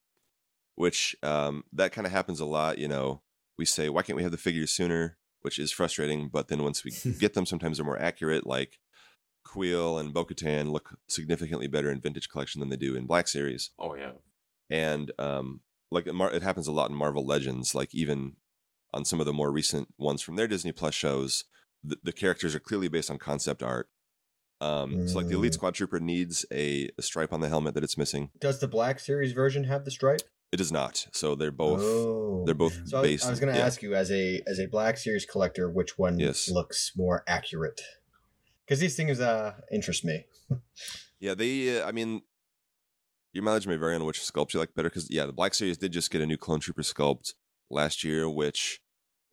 [0.74, 2.78] Which um, that kind of happens a lot.
[2.78, 3.22] You know,
[3.56, 6.28] we say, "Why can't we have the figures sooner?" Which is frustrating.
[6.28, 6.90] But then once we
[7.20, 8.46] get them, sometimes they're more accurate.
[8.46, 8.78] Like
[9.46, 13.70] Queel and Bo-Katan look significantly better in Vintage Collection than they do in Black Series
[13.78, 14.12] oh yeah.
[14.70, 17.74] and um, like it, Mar- it happens a lot in Marvel Legends.
[17.74, 18.36] Like even
[18.92, 21.44] on some of the more recent ones from their Disney Plus shows,
[21.84, 23.88] the, the characters are clearly based on concept art.
[24.60, 25.54] Um, So like the Elite Mm.
[25.54, 28.30] Squad Trooper needs a, a stripe on the helmet that it's missing.
[28.40, 30.22] Does the Black Series version have the stripe?
[30.52, 31.06] It does not.
[31.12, 32.44] So they're both Oh.
[32.46, 33.26] they're both So I was, based.
[33.26, 33.66] I was going to yeah.
[33.66, 36.48] ask you, as a as a Black Series collector, which one Yes.
[36.48, 37.80] looks more accurate?
[38.66, 40.24] Because these things uh, interest me.
[41.18, 41.80] Yeah, they.
[41.80, 42.20] Uh, I mean,
[43.32, 44.90] your mileage may vary on which sculpt you like better.
[44.90, 47.32] Because yeah, the Black Series did just get a new Clone Trooper sculpt
[47.70, 48.80] last year, which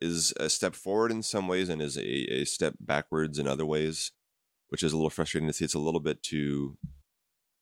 [0.00, 3.66] is a step forward in some ways and is a, a step backwards in other
[3.66, 4.12] ways,
[4.68, 5.64] which is a little frustrating to see.
[5.66, 6.78] It's a little bit too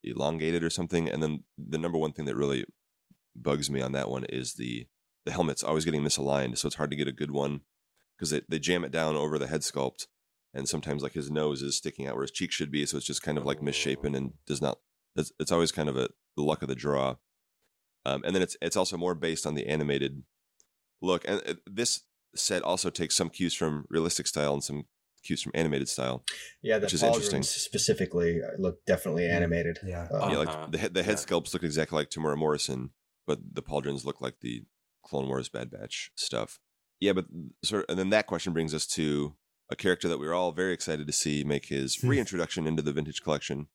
[0.04, 1.08] elongated or something.
[1.08, 2.64] And then the number one thing that really
[3.34, 4.86] bugs me on that one is the
[5.24, 7.60] the helmet's always getting misaligned, so it's hard to get a good one
[8.16, 10.06] because they, they jam it down over the head sculpt
[10.54, 13.06] and sometimes like his nose is sticking out where his cheek should be so it's
[13.06, 14.78] just kind of like misshapen and does not
[15.16, 17.16] it's, it's always kind of a the luck of the draw
[18.04, 20.22] um, and then it's it's also more based on the animated
[21.00, 22.02] look and uh, this
[22.34, 24.84] set also takes some cues from realistic style and some
[25.24, 26.24] cues from animated style
[26.62, 27.42] Yeah, the Which is interesting.
[27.42, 29.78] pauldrons specifically uh, look definitely animated.
[29.86, 30.08] Yeah.
[30.12, 31.24] Uh, yeah like the head the head Yeah.
[31.24, 32.90] sculpts look exactly like Temuera Morrison
[33.26, 34.64] but the pauldrons look like the
[35.04, 36.58] Clone Wars Bad Batch stuff
[37.00, 37.26] yeah but
[37.62, 39.34] sort of, and then that question brings us to
[39.72, 42.08] a character that we were all very excited to see make his Hmm.
[42.08, 43.68] reintroduction into the vintage collection.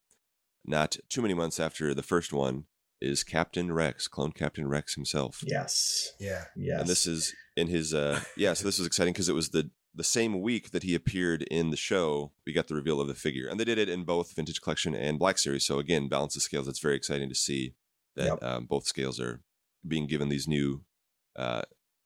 [0.65, 2.65] Not too many months after the first one
[2.99, 5.43] is Captain Rex, clone Captain Rex himself.
[5.45, 6.13] Yes.
[6.19, 6.45] Yeah.
[6.55, 6.79] Yes.
[6.81, 9.69] And this is in his uh yeah, so this was exciting because it was the
[9.95, 13.15] the same week that he appeared in the show, we got the reveal of the
[13.15, 13.47] figure.
[13.47, 15.65] And they did it in both vintage collection and black series.
[15.65, 17.73] So again, balance of scales, it's very exciting to see
[18.15, 18.43] that Yep.
[18.43, 19.41] um, both scales are
[19.87, 20.83] being given these new
[21.35, 21.61] uh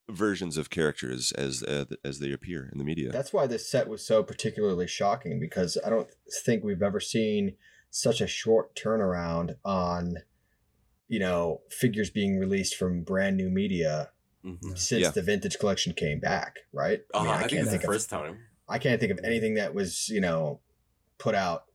[0.09, 3.11] versions of characters as uh, as they appear in the media.
[3.11, 6.09] That's why this set was so particularly shocking because I don't
[6.43, 7.55] think we've ever seen
[7.89, 10.17] such a short turnaround on,
[11.07, 14.11] you know, figures being released from brand new media
[14.45, 14.77] Mhm.
[14.77, 15.11] since Yeah.
[15.11, 17.03] the vintage collection came back, right?
[17.13, 18.39] Uh, mean, I, think it's the think of first time.
[18.67, 20.61] I can't think of anything that was you know
[21.19, 21.65] put out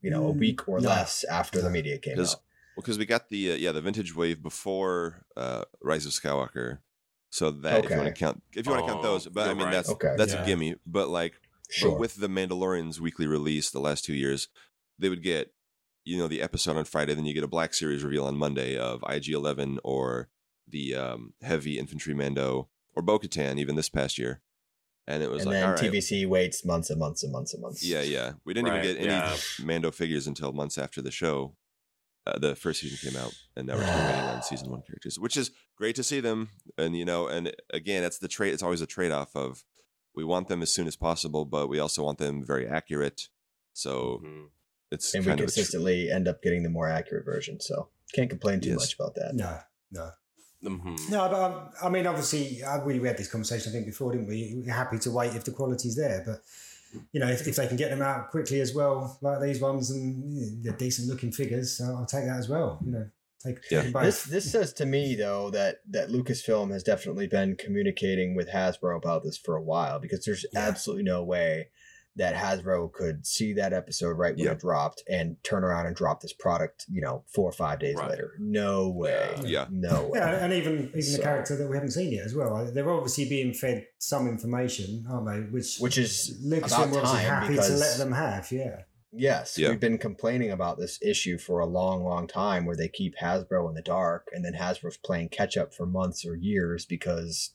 [0.00, 0.88] you know a Mm, week or no.
[0.88, 2.40] less after the media came Because- out.
[2.76, 6.78] Well, because we got the uh, yeah the vintage wave before uh, Rise of Skywalker,
[7.34, 9.48] so that if you want to count if you want to count Oh, those, but
[9.48, 9.72] I mean right.
[9.72, 10.42] that's Okay, that's Yeah.
[10.44, 10.76] a gimme.
[10.86, 11.34] But like
[11.68, 11.90] sure.
[11.90, 14.46] but with the Mandalorian's weekly release the last two years,
[14.98, 15.52] they would get
[16.04, 18.76] you know the episode on Friday, then you get a Black Series reveal on Monday
[18.76, 20.28] of IG Eleven or
[20.68, 24.40] the um, Heavy Infantry Mando or Bo Katan even this past year,
[25.08, 27.52] and it was and like then all right, TVC waits months and months and months
[27.52, 27.82] and months.
[27.84, 28.32] yeah, yeah.
[28.44, 29.36] We didn't Right, even get any yeah.
[29.64, 31.56] Mando figures until months after the show,
[32.26, 35.18] uh, the first season came out, and now we're still waiting on season one characters,
[35.18, 36.48] which is great to see them.
[36.78, 38.52] And you know, and again, it's the trade.
[38.54, 39.64] It's always a trade off of
[40.14, 43.28] we want them as soon as possible, but we also want them very accurate.
[43.72, 44.46] So Mhm.
[44.92, 47.60] it's and we kind of tr- consistently end up getting the more accurate version.
[47.60, 48.78] So can't complain too Yes.
[48.78, 49.34] much about that.
[49.34, 49.58] No.
[49.90, 50.10] No.
[50.62, 51.10] Mhm.
[51.10, 54.12] No, but um, I mean, obviously, uh, we, we had this conversation, I think, before,
[54.12, 54.62] didn't we?
[54.64, 56.42] We're happy to wait if the quality's there, but
[57.12, 59.90] you know, if, if they can get them out quickly as well, like these ones,
[59.90, 62.80] and they're decent looking figures, so I'll take that as well.
[62.84, 63.10] You know,
[63.44, 63.82] take, Yeah.
[63.82, 63.92] take.
[63.92, 68.96] This this says to me though that that Lucasfilm has definitely been communicating with Hasbro
[68.96, 70.60] about this for a while because there's Yeah.
[70.60, 71.68] absolutely no way
[72.16, 74.52] that Hasbro could see that episode right when Yeah.
[74.52, 77.96] it dropped and turn around and drop this product, you know, four or five days
[77.96, 78.10] Right.
[78.10, 78.34] later.
[78.38, 79.34] No way.
[79.44, 79.66] Yeah.
[79.70, 80.20] No way.
[80.20, 82.54] Yeah, and even even So- the character that we haven't seen yet as well.
[82.54, 85.50] Uh, they're obviously being fed some information, aren't they?
[85.50, 88.52] Which Which is Lucasfilm about were obviously time happy to let them have.
[88.52, 88.82] Yeah,
[89.16, 89.70] Yes, Yeah.
[89.70, 93.68] we've been complaining about this issue for a long, long time where they keep Hasbro
[93.68, 97.50] in the dark and then Hasbro's playing catch up for months or years because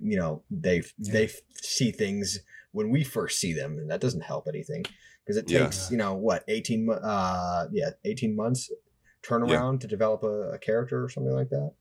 [0.00, 1.12] you know, they Yeah.
[1.12, 2.40] they see things
[2.74, 4.84] when we first see them and that doesn't help anything
[5.24, 5.60] because it Yeah.
[5.64, 8.70] takes, you know, what, 18 mo- uh yeah, 18 months
[9.22, 11.72] turnaround to develop a, a character or something like that.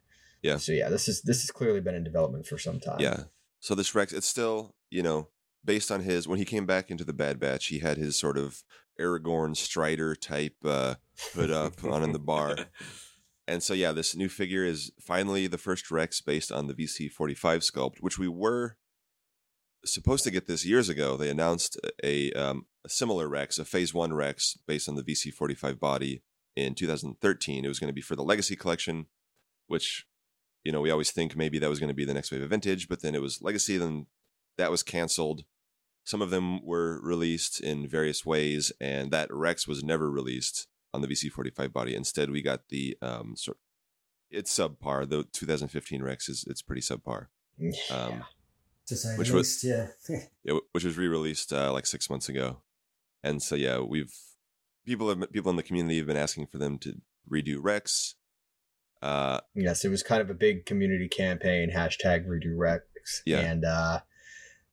[0.41, 0.57] Yeah.
[0.57, 2.99] So yeah, this is this has clearly been in development for some time.
[2.99, 3.23] yeah.
[3.59, 5.29] So this Rex, it's still you know
[5.65, 8.37] based on his when he came back into the Bad Batch, he had his sort
[8.37, 8.63] of
[8.99, 10.95] Aragorn Strider type uh,
[11.33, 12.55] hood up on in the bar.
[13.45, 17.11] And so, yeah, this new figure is finally the first Rex based on the VC
[17.11, 18.77] 45 sculpt, which we were
[19.85, 21.17] supposed to get this years ago.
[21.17, 25.33] They announced a, um, a similar Rex, a Phase 1 Rex based on the VC
[25.33, 26.23] 45 body
[26.55, 27.65] in 2013.
[27.65, 29.07] It was going to be for the Legacy Collection,
[29.67, 30.05] which,
[30.63, 32.49] you know, we always think maybe that was going to be the next wave of
[32.49, 34.07] vintage, but then it was Legacy, then
[34.57, 35.43] that was canceled.
[36.05, 41.01] Some of them were released in various ways, and that Rex was never released on
[41.01, 41.95] the VC45 body.
[41.95, 43.57] Instead, we got the um, sort.
[44.29, 45.07] It's subpar.
[45.07, 47.27] The 2015 Rex is it's pretty subpar.
[47.59, 47.71] Yeah.
[47.91, 48.23] Um,
[48.87, 50.23] to say Which the was- least.
[50.43, 52.61] Yeah, which was re-released uh, like six months ago,
[53.23, 54.13] and so yeah, we've
[54.85, 58.15] people have people in the community have been asking for them to redo Rex.
[59.01, 62.83] Uh, Yes, it was kind of a big community campaign, hashtag redo Rex.
[63.25, 63.39] Yeah.
[63.39, 63.99] And uh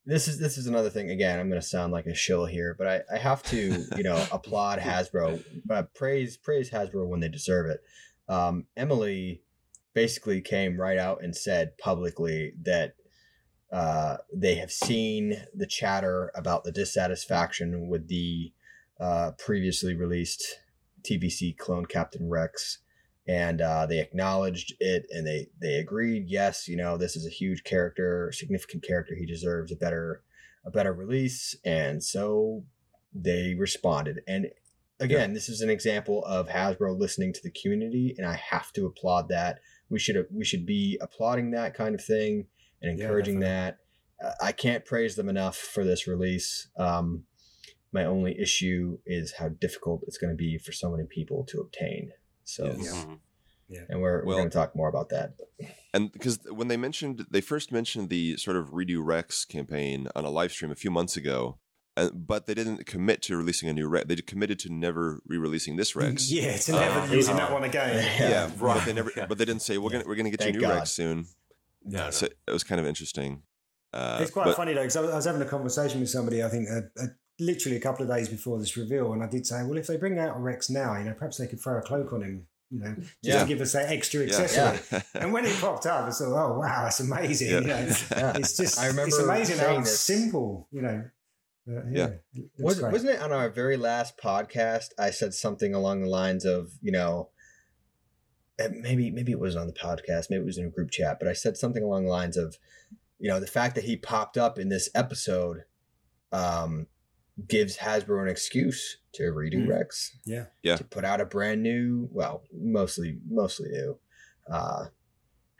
[0.06, 1.10] this is this is another thing.
[1.10, 4.24] Again, I'm gonna sound like a shill here, but I, I have to, you know,
[4.32, 7.80] applaud Hasbro, uh, praise praise Hasbro when they deserve it.
[8.28, 9.42] Um, Emily
[9.94, 12.94] basically came right out and said publicly that
[13.72, 18.52] uh, they have seen the chatter about the dissatisfaction with the
[19.00, 20.58] uh, previously released
[21.02, 22.78] TVC clone Captain Rex.
[23.28, 27.30] And uh, they acknowledged it and they they agreed yes you know this is a
[27.30, 29.14] huge character significant character.
[29.14, 30.22] He deserves a better
[30.64, 31.54] a better release.
[31.64, 32.64] And so
[33.14, 34.20] they responded.
[34.26, 34.48] And
[34.98, 38.14] again this is an example of hasbro listening to the community.
[38.18, 39.60] And i have to applaud that.
[39.90, 42.46] We should we should be applauding that kind of thing
[42.82, 43.78] and Yeah, encouraging that
[44.24, 47.24] uh, i can't praise them enough for this release um,
[47.92, 51.60] my only issue is how difficult it's going to be for so many people to
[51.60, 52.12] obtain
[52.44, 53.06] so Yes.
[53.06, 53.18] Mhm.
[53.88, 55.34] and we're, Well- we're going to talk more about that.
[55.94, 60.24] and because when they mentioned they first mentioned the sort of redo Rex campaign on
[60.24, 61.58] a live stream a few months ago,
[61.96, 64.06] uh, but they didn't commit to releasing a new Rex.
[64.06, 66.30] They committed to never re-releasing this Rex.
[66.30, 67.94] yeah, to never Uh, using uh, that one again.
[68.20, 68.30] Yeah.
[68.30, 68.76] yeah, right.
[68.78, 69.10] but they never.
[69.28, 70.74] But they didn't say we're gonna we're gonna get Thank you a new God.
[70.78, 71.26] Rex soon.
[71.86, 73.42] Yeah, So it was kind of interesting.
[73.92, 76.42] Uh, it's quite but- funny though because I was- having a conversation with somebody.
[76.44, 77.06] I think uh, uh,
[77.38, 79.96] literally a couple of days before this reveal, and I did say, well, if they
[79.96, 82.46] bring out a Rex now, you know, perhaps they could throw a cloak on him,
[82.70, 83.42] you know, just Yeah.
[83.42, 84.38] to give us that extra Yeah.
[84.38, 85.02] accessory.
[85.14, 87.50] And when it popped up, I thought, oh wow, that's amazing.
[87.50, 87.60] Yeah.
[87.60, 87.76] You know,
[88.16, 88.36] Yeah.
[88.36, 90.00] it's just I remember it's amazing how saying this.
[90.00, 91.04] simple, you know.
[91.66, 92.08] But, Yeah.
[92.34, 94.88] it was, wasn't it on our very last podcast?
[94.98, 97.30] I said something along the lines of, you know,
[98.68, 101.28] maybe maybe it was on the podcast, maybe it was in a group chat, but
[101.28, 102.56] I said something along the lines of,
[103.18, 105.64] you know, the fact that he popped up in this episode,
[106.32, 106.86] um,
[107.48, 109.68] gives Hasbro an excuse to redo Mm.
[109.68, 110.46] Rex, Yeah.
[110.62, 110.76] Yeah.
[110.76, 113.98] to put out a brand new, well, mostly mostly new,
[114.50, 114.86] uh,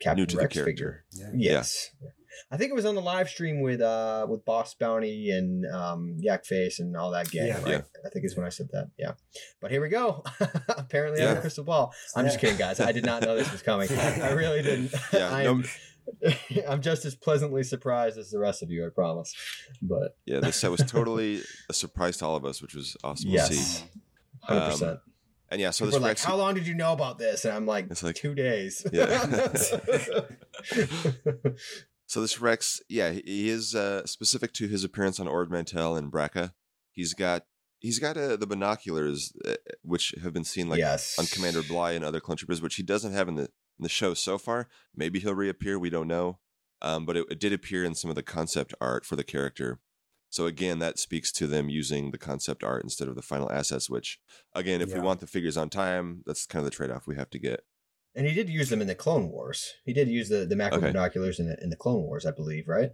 [0.01, 0.71] Captain New to the Rex character.
[0.71, 1.05] figure.
[1.13, 1.31] Yeah.
[1.35, 1.91] Yes.
[2.51, 6.17] I think it was on the live stream with uh with Bosk's Bounty and um
[6.19, 7.57] Yak Face and all that gang, Yeah.
[7.63, 7.69] right?
[7.69, 7.81] Yeah.
[8.05, 8.91] I think is when I said that.
[8.99, 9.13] Yeah.
[9.61, 10.25] But here we go.
[10.69, 11.93] Apparently I have a crystal ball.
[12.17, 12.81] I'm just kidding, guys.
[12.81, 13.89] I did not know this was coming.
[13.99, 14.93] I really didn't.
[15.13, 15.65] Yeah, I am,
[16.69, 19.35] I'm just as pleasantly surprised as the rest of you, I promise.
[19.83, 23.31] But yeah, this set was totally a surprise to all of us, which was awesome
[23.31, 23.55] to see.
[23.55, 23.85] yes.
[24.43, 25.01] Hundred Um, percent.
[25.53, 27.45] And yeah, so People this are like, how long did you know about this?
[27.45, 28.87] And I'm like, It's like- two days.
[28.93, 29.27] Yeah.
[32.11, 36.11] So this Rex, yeah, he- is uh, specific to his appearance on Ord Mantell and
[36.11, 36.55] Braca.
[36.91, 37.45] He's got
[37.79, 41.17] he's got uh, the binoculars, uh, which have been seen like yes.
[41.21, 43.89] on Commander Bly and other clone troopers, which he doesn't have in the in the
[43.89, 44.67] show so far.
[44.93, 45.79] Maybe he'll reappear.
[45.79, 46.41] We don't know.
[46.83, 49.79] Um, but it, it did appear in some of the concept art for the character.
[50.31, 53.89] So again, that speaks to them using the concept art instead of the final assets.
[53.89, 54.19] Which,
[54.53, 57.15] again, if we want the figures on time, that's kind of the trade off we
[57.15, 57.61] have to get.
[58.15, 59.75] And he did use them in the Clone Wars.
[59.85, 60.89] He did use the, the macro Okay.
[60.89, 62.91] binoculars in the, in the Clone Wars, I believe, right?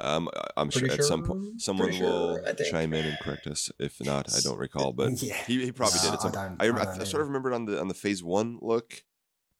[0.00, 2.70] Um, I- I'm sure Pretty at some point someone pretty will sure, I think.
[2.70, 3.70] chime in and correct us.
[3.78, 5.34] If not, I don't recall, but yeah.
[5.46, 6.08] he, he probably did.
[6.08, 7.20] No, At some, I I, I I, sort either.
[7.20, 9.04] of remembered on the on the phase one look.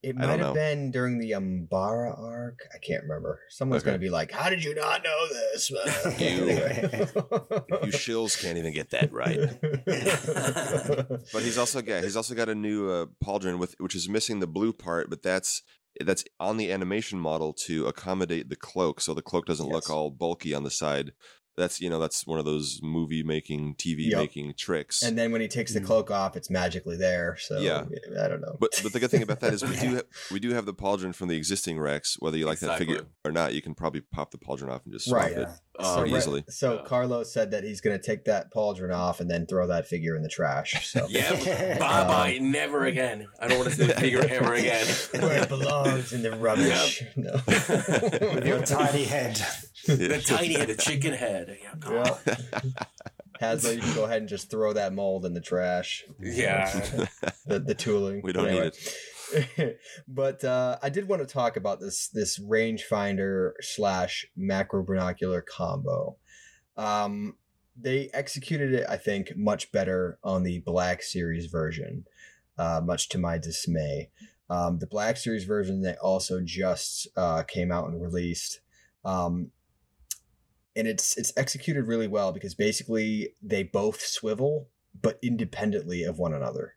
[0.05, 0.55] It might have know.
[0.55, 2.59] been during the Umbara arc.
[2.75, 3.41] I can't remember.
[3.49, 3.91] Someone's Okay.
[3.91, 7.87] going to be like, "How did you not know this?" man?" You-.
[7.87, 9.39] You shills can't even get that right.
[11.33, 14.41] But he's also got he's also got a new uh, pauldron with which is missing
[14.41, 15.63] the blue part, but that's
[16.01, 20.11] that's on the animation model to accommodate the cloak, so the cloak doesn't look all
[20.11, 21.13] bulky on the side.
[21.57, 24.19] That's you know that's one of those movie making, TV Yep.
[24.19, 25.03] making tricks.
[25.03, 25.87] and then when he takes the Mm.
[25.87, 27.37] cloak off, it's magically there.
[27.39, 27.85] So Yeah.
[28.21, 28.57] I don't know.
[28.61, 30.75] But but the good thing about that is we do ha- we do have the
[30.75, 32.17] pauldron from the existing Rex.
[32.19, 34.93] Whether you like that figure or not, you can probably pop the pauldron off and
[34.93, 35.33] just swap Right.
[35.33, 35.49] it.
[35.79, 35.85] Yeah.
[35.87, 36.45] Uh, so, pretty easily.
[36.49, 36.83] so Yeah.
[36.87, 40.15] Carlos said that he's going to take that pauldron off and then throw that figure
[40.17, 40.89] in the trash.
[40.89, 43.27] So Yeah, bye bye, never again.
[43.41, 44.87] I don't want to see the figure ever again.
[45.21, 47.03] where it belongs in the rubbish.
[47.17, 47.33] No.
[47.47, 49.37] With your tiny head.
[49.87, 51.59] the tiny head, the chicken head.
[51.63, 51.95] Yeah, come.
[52.27, 52.61] Yeah.
[53.41, 56.05] Hasbro, you can go ahead and just throw that mold in the trash.
[56.21, 56.71] Yeah.
[57.47, 58.21] The, the tooling.
[58.23, 58.97] We don't need it.
[60.09, 66.17] but uh, I did want to talk about this this rangefinder slash macro binocular combo.
[66.77, 67.37] Um,
[67.77, 72.05] they executed it, I think, much better on the Black Series version,
[72.59, 74.11] uh, much to my dismay.
[74.49, 78.61] Um, the Black Series version they also just uh, came out and released.
[79.05, 79.51] Um,
[80.77, 84.69] and it's it's executed really well because basically they both swivel
[85.01, 86.75] but independently of one another.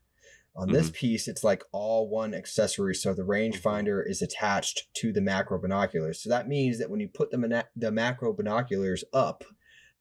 [0.57, 0.95] On this mm-hmm.
[0.95, 2.95] piece, it's like all one accessory.
[2.95, 3.31] So the mm-hmm.
[3.31, 6.21] rangefinder is attached to the macro binoculars.
[6.21, 9.43] So that means that when you put the, mana- the macro binoculars up,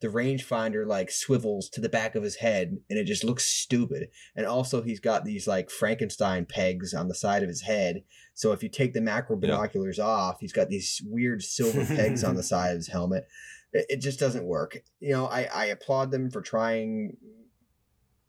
[0.00, 4.08] the rangefinder like swivels to the back of his head and it just looks stupid.
[4.34, 8.02] And also, he's got these like Frankenstein pegs on the side of his head.
[8.34, 9.48] So if you take the macro Yeah.
[9.48, 13.26] binoculars off, he's got these weird silver pegs on the side of his helmet.
[13.72, 14.78] It, it just doesn't work.
[15.00, 17.16] You know, I, I applaud them for trying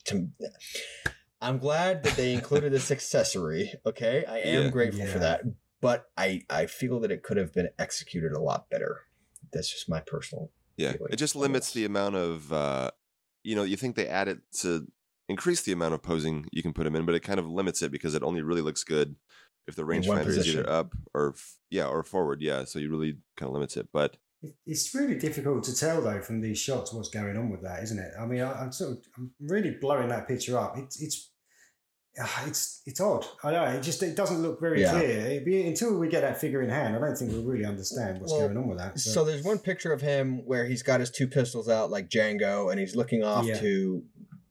[0.06, 0.30] to.
[1.42, 3.74] I'm glad that they included this accessory.
[3.86, 4.70] Okay, I am Yeah.
[4.70, 5.42] grateful for that,
[5.82, 9.02] but I I feel that it could have been executed a lot better.
[9.54, 10.52] That's just my personal.
[10.78, 12.92] Yeah, feeling it just limits the amount of, uh,
[13.44, 14.88] you know, you think they add it to
[15.30, 17.82] increase the amount of posing you can put him in, but it kind of limits
[17.82, 19.16] it because it only really looks good
[19.68, 22.42] if the rangefinder is either up or f- yeah or forward.
[22.42, 23.90] Yeah, so you really kind of limits it.
[23.92, 24.18] But
[24.66, 27.98] It's really difficult to tell though from these shots what's going on with that, isn't
[28.00, 28.12] it?
[28.20, 30.78] I mean, I, I'm sort of I'm really blowing that picture up.
[30.78, 31.32] It's it's
[32.22, 33.26] ah, it's it's odd.
[33.44, 34.92] I know it just it doesn't look very Yeah.
[34.92, 35.42] clear.
[35.42, 38.32] Be, until we get that figure in hand, I don't think we'll really understand what's
[38.32, 38.94] Well, going on with that.
[38.94, 42.08] But- So there's one picture of him where he's got his two pistols out like
[42.10, 43.60] Django, and he's looking off Yeah.
[43.60, 44.04] to,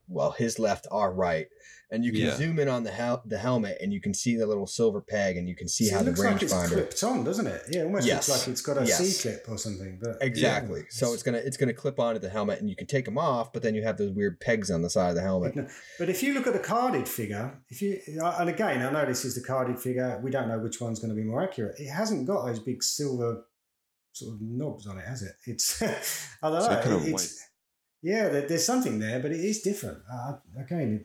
[0.08, 1.46] well, his left, our right,
[1.90, 2.36] and you can Yeah.
[2.36, 5.36] zoom in on the hel- the helmet, and you can see the little silver peg,
[5.36, 7.62] and you can see See, how it the looks like it's clipped on, doesn't it?
[7.70, 8.28] Yeah, it almost Yes.
[8.28, 8.98] looks like it's got a Yes.
[8.98, 9.98] C clip or something.
[10.02, 10.80] But Exactly.
[10.80, 13.18] Yeah, so it's gonna it's gonna clip onto the helmet, and you can take them
[13.18, 15.54] off, but then you have those weird pegs on the side of the helmet.
[15.98, 19.24] But if you look at the carded figure, if you and again, I know this
[19.24, 20.20] is the carded figure.
[20.22, 21.78] We don't know which one's going to be more accurate.
[21.78, 23.44] It hasn't got those big silver
[24.12, 25.32] sort of knobs on it, has it?
[25.46, 25.86] It's I
[26.50, 26.80] don't So know.
[26.82, 27.38] kind of it's,
[28.02, 29.98] yeah, there, there's something there, but it is different.
[30.10, 31.04] Uh, again,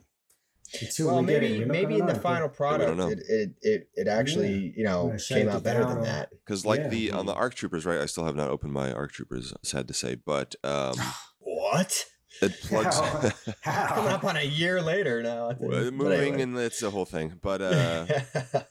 [0.79, 3.49] until well, we get it, maybe we're maybe in the know, final product, it, it
[3.61, 6.29] it it actually you know came out better down than that.
[6.45, 6.87] Because like Yeah.
[6.89, 7.99] the on the ARC Troopers, right?
[7.99, 9.53] I still have not opened my ARC Troopers.
[9.63, 10.95] Sad to say, but um,
[11.39, 12.05] What?
[12.41, 12.97] it plugs.
[13.61, 13.87] How?
[13.95, 15.49] Coming up on a year later now.
[15.49, 15.71] I think.
[15.71, 16.41] Well, moving anyway.
[16.43, 18.05] and it's a whole thing, but uh,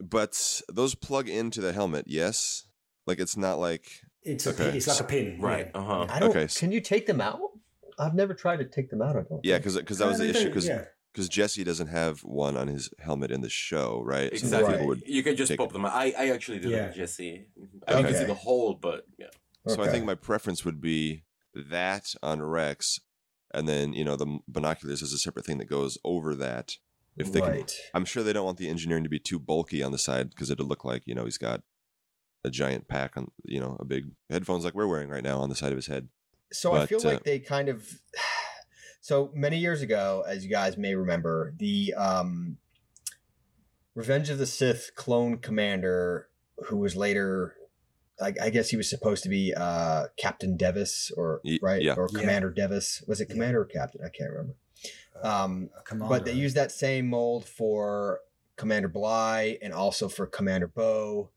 [0.00, 2.06] but those plug into the helmet.
[2.08, 2.64] Yes,
[3.06, 3.86] like it's not like
[4.22, 4.64] It's a Okay.
[4.66, 5.70] pin, it's like a pin, Right.
[5.74, 5.80] yeah.
[5.80, 6.06] Uh huh.
[6.10, 6.30] I don't.
[6.30, 6.46] Okay.
[6.52, 7.38] Can you take them out?
[7.98, 9.16] I've never tried to take them out.
[9.16, 9.40] I don't.
[9.44, 10.84] yeah, because because that was the issue because yeah.
[11.14, 14.32] Because Jesse doesn't have one on his helmet in the show, right?
[14.32, 14.72] Exactly.
[14.72, 15.84] people would- You can just pop them.
[15.86, 15.92] out.
[15.94, 16.90] I I actually did Yeah.
[16.90, 17.46] Jesse.
[17.86, 19.28] I mean, you can see the hole, but yeah.
[19.68, 21.22] So I think my preference would be
[21.54, 22.98] that on Rex,
[23.54, 26.76] and then you know the binoculars is a separate thing that goes over that.
[27.16, 27.64] If they can.
[27.94, 30.50] I'm sure they don't want the engineering to be too bulky on the side because
[30.50, 31.62] it'll look like you know he's got
[32.44, 35.48] a giant pack on you know a big headphones like we're wearing right now on
[35.48, 36.08] the side of his head.
[36.52, 38.00] So I But, feel uh, like they kind of.
[39.04, 42.56] So many years ago, as you guys may remember, the um,
[43.94, 46.30] Revenge of the Sith clone commander,
[46.68, 47.54] who was later,
[48.18, 51.92] I, I guess he was supposed to be uh, Captain Devis, or right, yeah.
[51.98, 52.20] or Yeah.
[52.20, 53.04] Commander Devis.
[53.06, 53.34] Was it Yeah.
[53.34, 54.00] Commander or Captain?
[54.02, 54.54] I can't remember.
[55.22, 56.08] Um, A commander.
[56.08, 58.20] but they used that same mold for
[58.56, 61.28] Commander Bly and also for Commander Bo.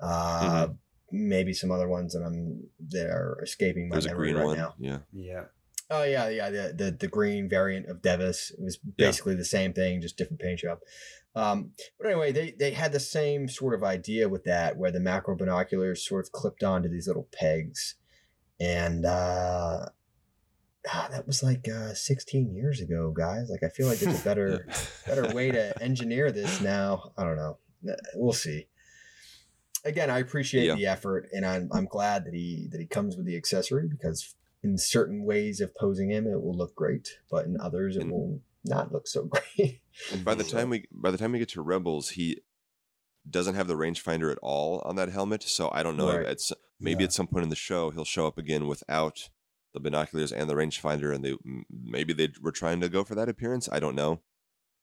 [0.00, 0.68] Uh,
[1.10, 4.46] Maybe some other ones that I'm that are escaping my There's a memory green right
[4.46, 4.58] one.
[4.58, 4.74] now.
[4.78, 4.98] Yeah.
[5.12, 5.44] Yeah.
[5.90, 9.72] Oh yeah, yeah, the the, the green variant of Devis it was basically the same
[9.72, 10.78] thing, just different paint job.
[11.34, 15.00] Um, but anyway, they they had the same sort of idea with that, where the
[15.00, 17.94] macro binoculars sort of clipped onto these little pegs,
[18.60, 19.86] and uh,
[20.92, 23.48] ah, that was like uh, 16 years ago, guys.
[23.48, 24.66] Like I feel like there's a better
[25.06, 27.12] better way to engineer this now.
[27.16, 27.58] I don't know.
[28.14, 28.66] We'll see.
[29.84, 30.74] Again, I appreciate Yeah.
[30.74, 34.34] the effort, and I'm I'm glad that he that he comes with the accessory because
[34.62, 38.10] in certain ways of posing him, it will look great, but in others, it And-
[38.10, 39.24] will not look so
[39.56, 39.80] great.
[40.12, 42.42] And by the time we by the time we get to Rebels, he
[43.28, 45.42] doesn't have the rangefinder at all on that helmet.
[45.42, 46.26] So I don't know Right.
[46.26, 47.06] it's maybe Yeah.
[47.06, 49.28] at some point in the show he'll show up again without
[49.74, 51.36] the binoculars and the rangefinder, and they
[51.70, 53.68] maybe they were trying to go for that appearance.
[53.70, 54.22] I don't know.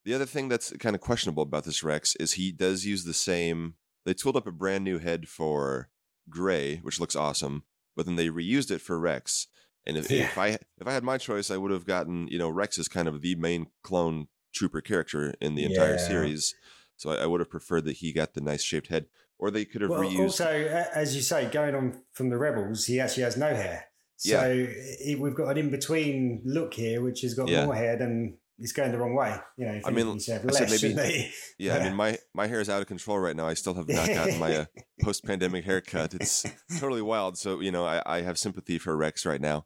[0.04, 3.14] The other thing that's kind of questionable about this Rex is he does use the
[3.14, 3.76] same.
[4.06, 5.90] They tooled up a brand new head for
[6.30, 7.64] Gray, which looks awesome,
[7.96, 9.48] but then they reused it for Rex.
[9.88, 10.24] And if, Yeah.
[10.24, 12.88] if I if I had my choice, I would have gotten you know Rex is
[12.88, 16.08] kind of the main clone trooper character in the entire Yeah.
[16.08, 16.54] series.
[16.98, 19.08] So I, I would have preferred that he got the nice shaped head,
[19.38, 20.20] or they could have Well, reused.
[20.20, 20.48] also,
[20.94, 23.86] as you say, going on from the Rebels, he actually has no hair.
[24.18, 24.66] So Yeah.
[25.04, 27.66] he- we've got an in between look here, which has got Yeah.
[27.66, 29.36] more hair than it's going the wrong way.
[29.58, 31.84] You know, if I mean, anything, he should have I said maybe- shouldn't yeah, I
[31.84, 33.46] mean my my hair is out of control right now.
[33.46, 34.66] I still have not gotten my uh,
[35.04, 36.14] post pandemic haircut.
[36.14, 36.46] It's
[36.80, 37.38] totally wild.
[37.38, 39.66] So you know I, I have sympathy for Rex right now,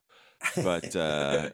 [0.56, 1.50] but uh,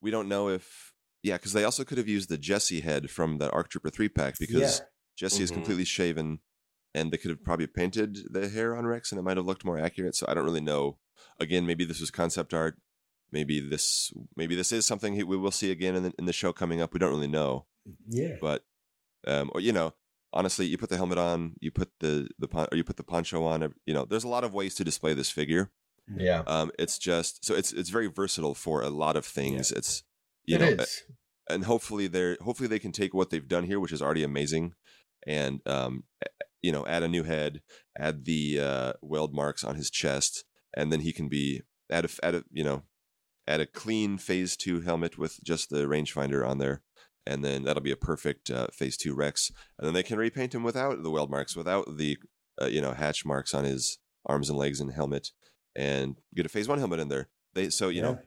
[0.00, 0.92] we don't know if
[1.22, 4.08] yeah because they also could have used the Jesse head from the Arc Trooper three
[4.08, 4.86] pack because Yeah.
[5.16, 5.54] Jesse is Mhm.
[5.54, 6.40] completely shaven,
[6.94, 9.64] and they could have probably painted the hair on Rex, and it might have looked
[9.64, 10.14] more accurate.
[10.14, 10.98] So I don't really know.
[11.40, 12.78] Again, maybe this was concept art.
[13.32, 16.52] Maybe this maybe this is something we will see again in the, in the show
[16.52, 16.92] coming up.
[16.92, 17.66] We don't really know,
[18.08, 18.36] yeah.
[18.40, 18.64] but
[19.26, 19.94] um, or you know,
[20.32, 23.02] honestly, you put the helmet on, you put the the pon- or you put the
[23.02, 23.74] poncho on.
[23.86, 25.72] You know, there's a lot of ways to display this figure.
[26.14, 29.72] Yeah, Um, it's just so it's it's very versatile for a lot of things.
[29.72, 30.02] It's
[30.44, 31.02] you it know, is.
[31.48, 34.74] and hopefully they're hopefully they can take what they've done here, which is already amazing,
[35.26, 36.04] and um,
[36.62, 37.60] you know, add a new head,
[37.98, 40.44] add the uh, weld marks on his chest,
[40.76, 42.82] and then he can be add a add a you know,
[43.46, 46.82] add a clean Phase Two helmet with just the rangefinder on there,
[47.26, 50.54] and then that'll be a perfect uh, Phase Two Rex, and then they can repaint
[50.54, 52.16] him without the weld marks, without the
[52.62, 55.30] uh, you know hatch marks on his arms and legs and helmet,
[55.76, 57.28] and get a Phase One helmet in there.
[57.54, 58.18] They so you know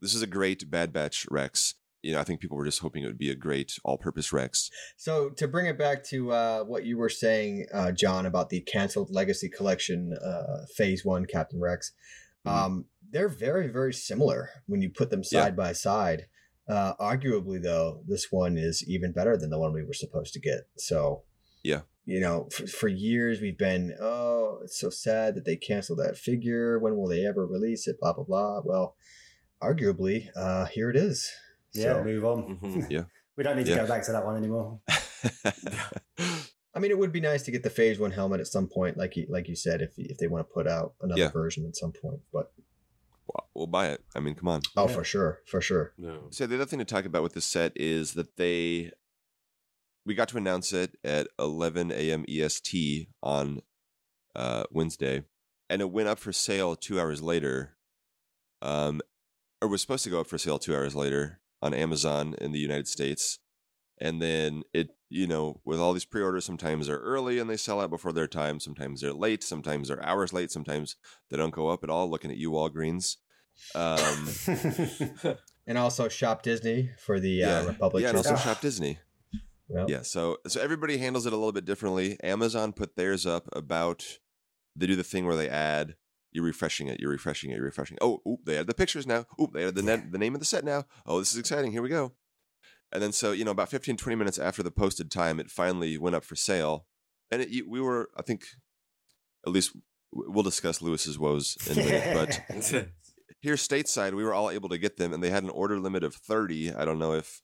[0.00, 1.74] this is a great Bad Batch Rex.
[2.02, 4.70] You know, I think people were just hoping it would be a great all-purpose Rex.
[4.96, 8.60] So to bring it back to uh, what you were saying, uh, John, about the
[8.60, 11.92] canceled Legacy Collection uh, Phase One Captain Rex,
[12.46, 12.50] Mhm.
[12.52, 15.42] um, they're very very similar when you put them Yeah.
[15.44, 16.26] side by side.
[16.68, 20.40] Uh, arguably, though, this one is even better than the one we were supposed to
[20.40, 20.68] get.
[20.76, 21.24] So
[21.64, 21.82] Yeah.
[22.06, 26.16] You know, for, for years we've been, oh, it's so sad that they canceled that
[26.16, 26.78] figure.
[26.78, 27.96] When will they ever release it?
[28.00, 28.60] Blah blah blah.
[28.64, 28.96] Well,
[29.62, 31.30] arguably, uh, here it is.
[31.74, 32.58] Yeah, So- move on.
[32.62, 32.86] Mhm.
[32.90, 33.04] Yeah.
[33.36, 33.78] we don't need to Yeah.
[33.82, 34.80] go back to that one anymore.
[36.74, 38.98] I mean, it would be nice to get the Phase One helmet at some point,
[38.98, 41.30] like you like you said, if if they want to put out another Yeah.
[41.30, 42.20] version at some point.
[42.32, 42.52] But
[43.26, 44.04] Well, we'll buy it.
[44.14, 44.60] I mean, come on.
[44.76, 44.94] oh, Yeah.
[44.94, 45.94] for sure, for sure.
[45.98, 46.28] No.
[46.30, 48.92] So the other thing to talk about with this set is that they
[50.06, 52.24] we got to announce it at 11 a.m.
[52.28, 53.60] EST on
[54.36, 55.24] uh, Wednesday,
[55.68, 57.76] and it went up for sale two hours later.
[58.62, 59.02] Um,
[59.60, 62.58] or was supposed to go up for sale two hours later on Amazon in the
[62.58, 63.38] United States,
[63.98, 67.80] and then it, you know, with all these pre-orders, sometimes they're early and they sell
[67.80, 68.60] out before their time.
[68.60, 69.42] Sometimes they're late.
[69.42, 70.50] Sometimes they're hours late.
[70.50, 70.96] Sometimes
[71.30, 72.08] they don't go up at all.
[72.08, 73.16] Looking at you, Walgreens.
[73.74, 74.28] Um,
[75.66, 78.02] and also Shop Disney for the yeah, uh, Republic.
[78.02, 78.36] yeah, and also.
[78.36, 78.98] Shop Disney.
[79.68, 79.88] Yep.
[79.88, 82.18] Yeah, so so everybody handles it a little bit differently.
[82.22, 84.18] Amazon put theirs up about
[84.76, 85.96] they do the thing where they add
[86.32, 87.96] you're refreshing it, you're refreshing it, you're refreshing.
[87.96, 88.04] It.
[88.04, 89.24] Oh, oop, they add the pictures now.
[89.40, 90.84] Oop, they added the net, the name of the set now.
[91.06, 91.72] Oh, this is exciting.
[91.72, 92.12] Here we go.
[92.92, 95.98] And then so, you know, about 15 20 minutes after the posted time, it finally
[95.98, 96.86] went up for sale.
[97.30, 98.44] And it, we were I think
[99.46, 99.76] at least
[100.12, 102.88] we'll discuss Lewis's woes in a minute, but
[103.40, 106.04] here stateside we were all able to get them and they had an order limit
[106.04, 106.74] of 30.
[106.74, 107.42] I don't know if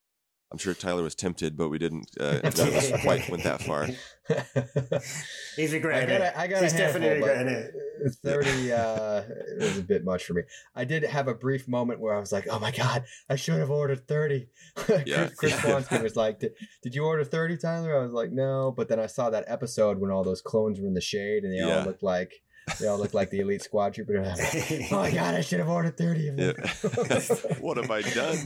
[0.53, 2.11] I'm sure Tyler was tempted, but we didn't.
[2.21, 3.87] Uh, none of us quite went that far.
[5.57, 6.33] He's I regretting got it.
[6.35, 7.75] a, I got He's a definitely but regretting it.
[8.23, 9.23] 30 uh,
[9.59, 10.43] was a bit much for me.
[10.75, 13.59] I did have a brief moment where I was like, oh my God, I should
[13.59, 14.49] have ordered 30.
[15.07, 15.29] Yeah.
[15.29, 15.81] Chris, Chris Yeah.
[15.81, 17.97] Blonsky was like, did, did you order 30, Tyler?
[17.99, 18.73] I was like, no.
[18.77, 21.53] But then I saw that episode when all those clones were in the shade and
[21.53, 21.79] they Yeah.
[21.81, 22.43] all looked like
[22.81, 24.17] they all look like the elite squad trooper.
[24.17, 24.41] And I was
[24.71, 26.55] like, oh my God, I should have ordered 30 of them.
[26.57, 27.21] Yeah.
[27.61, 28.37] what have I done?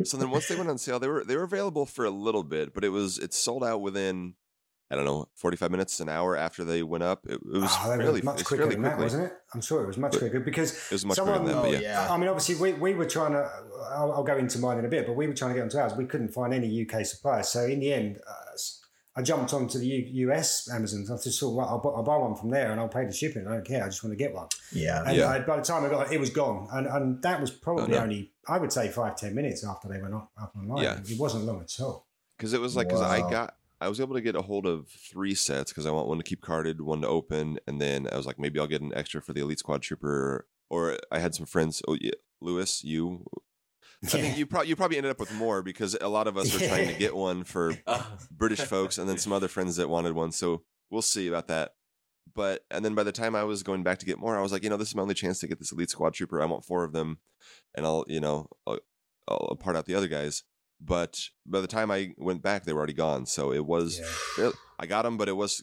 [0.05, 2.42] so then once they went on sale, they were they were available for a little
[2.42, 4.34] bit, but it was it sold out within
[4.90, 7.24] I don't know 45 minutes, an hour after they went up.
[7.26, 9.32] It, it was Oh, they were much quicker fairly than that, wasn't it?
[9.55, 11.68] I'm sure it was much But- quicker because It was much someone, quicker than that,
[11.78, 12.07] Oh, yeah.
[12.07, 12.12] yeah.
[12.12, 13.49] I mean, obviously, we, we were trying to.
[13.92, 15.78] I'll, I'll go into mine in a bit, but we were trying to get onto
[15.78, 15.95] ours.
[15.97, 18.80] We couldn't find any UK suppliers, so in the end, uh, s-
[19.17, 21.07] I jumped onto the U- US Amazon.
[21.09, 23.12] I just thought, right, I'll, bu- I'll buy one from there, and I'll pay the
[23.12, 23.47] shipping.
[23.47, 23.85] I don't care.
[23.85, 24.49] I just want to get one.
[24.73, 25.05] Yeah.
[25.07, 25.29] And Yeah.
[25.29, 27.85] I, by the time I got it, it was gone, and and that was probably
[27.85, 27.99] Oh, no.
[27.99, 30.83] only I would say five ten minutes after they went up, up online.
[30.83, 30.99] Yeah.
[31.07, 32.07] It wasn't long at all.
[32.37, 34.89] because it was like because I got I was able to get a hold of
[34.89, 38.17] three sets because I want one to keep carded, one to open, and then I
[38.17, 41.35] was like maybe I'll get an extra for the Elite Squad Trooper, or I had
[41.37, 41.83] some friends.
[41.87, 43.27] Oh yeah, Lewis, you.
[44.05, 46.53] I think you probably you probably ended up with more because a lot of us
[46.53, 47.75] were trying to get one for
[48.31, 50.33] British folks, and then some other friends that wanted one.
[50.33, 51.73] So we'll see about that.
[52.35, 54.53] But and then by the time I was going back to get more, I was
[54.53, 56.41] like, you know, this is my only chance to get this elite squad trooper.
[56.43, 57.19] I want four of them,
[57.75, 58.79] and I'll you know I'll,
[59.29, 60.43] I'll part out the other guys.
[60.81, 63.27] But by the time I went back, they were already gone.
[63.27, 65.63] So it was Yeah, fairly- I got them, but it was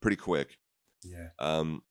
[0.00, 0.56] pretty quick.
[1.04, 1.28] yeah.
[1.38, 1.82] Um,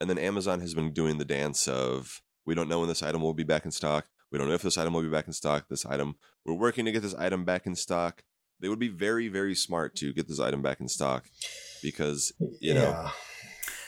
[0.00, 3.20] and then Amazon has been doing the dance of we don't know when this item
[3.22, 4.06] will be back in stock.
[4.30, 5.68] We don't know if this item will be back in stock.
[5.68, 8.22] This item, we're working to get this item back in stock.
[8.60, 11.26] They would be very, very smart to get this item back in stock
[11.82, 13.10] because, you know, Yeah.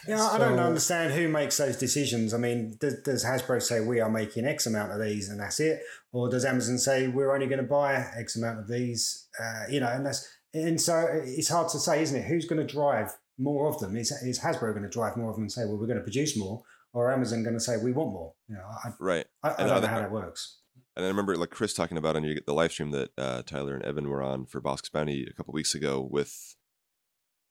[0.08, 2.32] Yeah, I don't understand who makes those decisions.
[2.32, 5.60] I mean, does, does Hasbro say we are making X amount of these and that's
[5.60, 9.28] it, or does Amazon say we're only going to buy X amount of these?
[9.38, 12.24] Uh, you know, and that's and so it's hard to say, isn't it?
[12.26, 13.94] Who's going to drive more of them?
[13.94, 16.02] Is, is Hasbro going to drive more of them and say, well, we're going to
[16.02, 16.62] produce more,
[16.92, 18.34] or Amazon going to say we want more?
[18.48, 19.26] You know, I, right.
[19.42, 20.58] I, I don't know they- how that works.
[20.96, 23.74] And I remember like Chris talking about on your, the live stream that uh, Tyler
[23.74, 26.56] and Evan were on for Bosk's Bounty a couple weeks ago with,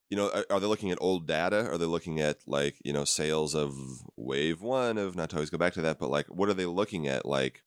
[0.10, 1.68] you know, are, are they looking at old data?
[1.70, 3.74] Are they looking at like, you know, sales of
[4.18, 6.66] wave one of, not to always go back to that, but like, what are they
[6.66, 7.26] looking at?
[7.26, 7.64] Like,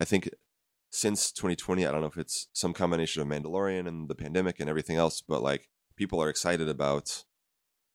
[0.00, 0.30] I think
[0.90, 4.70] since 2020, I don't know if it's some combination of Mandalorian and the pandemic and
[4.70, 7.24] everything else, but like people are excited about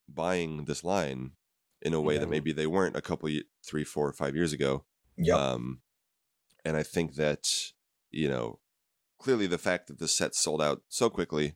[0.08, 1.32] buying this line
[1.82, 4.86] in a way that maybe they weren't a couple, ye- three, four, five years ago.
[5.18, 5.36] Yep.
[5.38, 5.82] Um,
[6.66, 7.48] and I think that
[8.12, 8.60] you know
[9.20, 11.56] clearly the fact that the set sold out so quickly,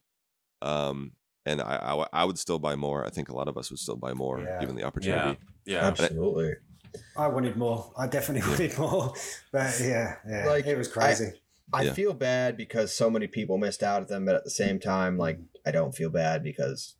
[0.61, 1.11] um,
[1.45, 3.05] and I would still buy more.
[3.05, 4.59] I think a lot of us would still buy more Yeah.
[4.59, 5.39] given the opportunity.
[5.65, 5.85] yeah.
[5.87, 6.53] Absolutely.
[7.17, 7.91] I wanted more.
[7.97, 9.13] I definitely wanted more,
[9.51, 11.33] but yeah, yeah, Like, it was crazy.
[11.73, 11.93] I Yeah.
[11.93, 15.17] feel bad because so many people missed out at them, but at the same time,
[15.17, 16.95] like I don't feel bad because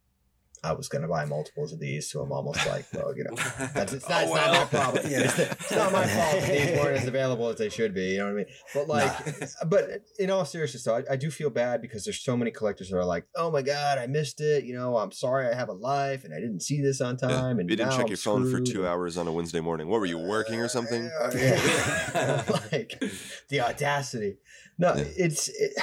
[0.65, 3.35] I was going to buy multiples of these, so I'm almost like, well, you know,
[3.73, 5.05] that's it's not, Oh, it's not my problem.
[5.11, 5.19] Yeah.
[5.25, 8.11] It's, it's not my fault that these weren't as available as they should be.
[8.13, 8.45] You know what I mean?
[8.73, 12.35] But like, but in all seriousness, though, I, I do feel bad because there's so
[12.35, 14.63] many collectors that are like, oh my god, I missed it.
[14.65, 17.27] You know, I'm sorry, I have a life and I didn't see this on Yeah.
[17.29, 17.59] time.
[17.59, 19.87] And you didn't check I'm your phone for two hours on a Wednesday morning.
[19.87, 21.11] What were you working or something?
[21.21, 22.43] Uh, yeah.
[22.71, 23.01] like
[23.49, 24.37] the audacity.
[24.77, 25.03] No, Yeah.
[25.15, 25.73] it's it,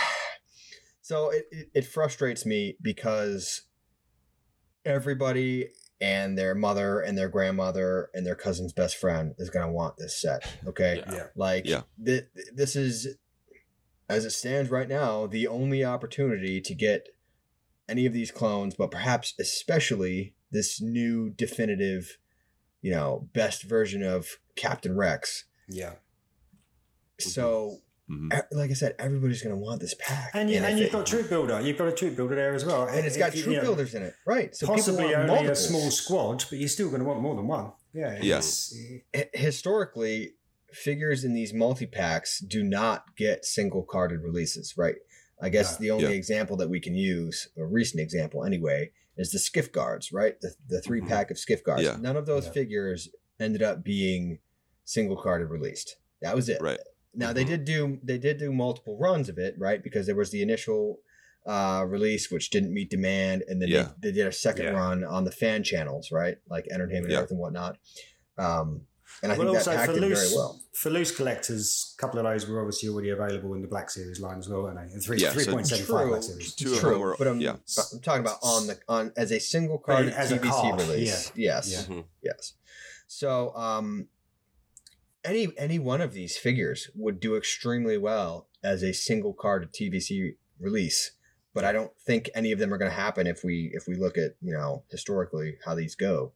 [1.03, 3.63] so it, it it frustrates me because
[4.85, 5.69] everybody
[6.01, 9.97] and their mother and their grandmother and their cousin's best friend is going to want
[9.97, 10.43] this set.
[10.67, 11.15] Okay, Yeah.
[11.15, 11.83] yeah, like Yeah.
[12.05, 13.17] th- this is
[14.09, 17.09] as it stands right now the only opportunity to get
[17.89, 22.19] any of these clones but perhaps especially this new definitive
[22.83, 25.95] you know best version of captain rex yeah.
[27.19, 27.79] so
[28.13, 28.33] Mhm.
[28.39, 30.31] e- like I said, everybody's going to want this pack.
[30.35, 31.61] And, you, if and you've got Troop Builder.
[31.61, 32.87] You've got a Troop Builder there as well.
[32.87, 34.55] and it's It- got troop you know, builders in it, right?
[34.55, 37.47] So possibly want only a small squad, but you're still going to want more than
[37.47, 37.73] one.
[37.95, 38.19] Yeah.
[38.23, 38.39] Yeah.
[38.39, 38.75] it's-
[39.15, 40.35] H- historically,
[40.73, 44.97] figures in these multi packs do not get single carded releases, right?
[45.41, 45.83] I guess No.
[45.85, 46.11] the only Yeah.
[46.17, 50.41] example that we can use, a recent example anyway, is the skiff guards, right?
[50.41, 51.83] The, the three pack of skiff guards.
[51.83, 51.97] Yeah.
[52.01, 52.53] None of those Yeah.
[52.53, 53.09] figures
[53.41, 54.39] ended up being
[54.85, 55.97] single carded released.
[56.23, 56.63] That was it.
[56.63, 56.79] Right.
[57.15, 57.49] Now they Mhm.
[57.49, 59.83] did do they did do multiple runs of it, right?
[59.83, 61.01] Because there was the initial
[61.45, 63.89] uh, release which didn't meet demand, and then Yeah.
[64.01, 64.71] they, they did a second Yeah.
[64.75, 66.39] run on the fan channels, right?
[66.49, 67.23] Like Entertainment Yeah.
[67.23, 67.79] Earth and whatnot.
[68.39, 68.83] Um,
[69.25, 70.61] and I Well, think also that pack for loose, very well.
[70.73, 74.21] for loose collectors, a couple of those were obviously already available in the Black Series
[74.21, 74.95] line as well, weren't they?
[74.95, 76.09] The three Yeah, so- three point seven five True.
[76.11, 76.55] Black Series.
[76.55, 77.57] Two of True, them were- but I'm, yeah.
[77.93, 81.33] I'm talking about on the on as a single card As a card, release.
[81.35, 81.83] Yes, Yeah.
[81.97, 82.05] Mhm.
[82.23, 82.53] yes.
[83.09, 84.07] So um,
[85.25, 90.37] any any one of these figures would do extremely well as a single card TVC
[90.59, 91.13] release,
[91.55, 93.95] but I don't think any of them are going to happen if we if we
[93.95, 96.33] look at you know historically how these go.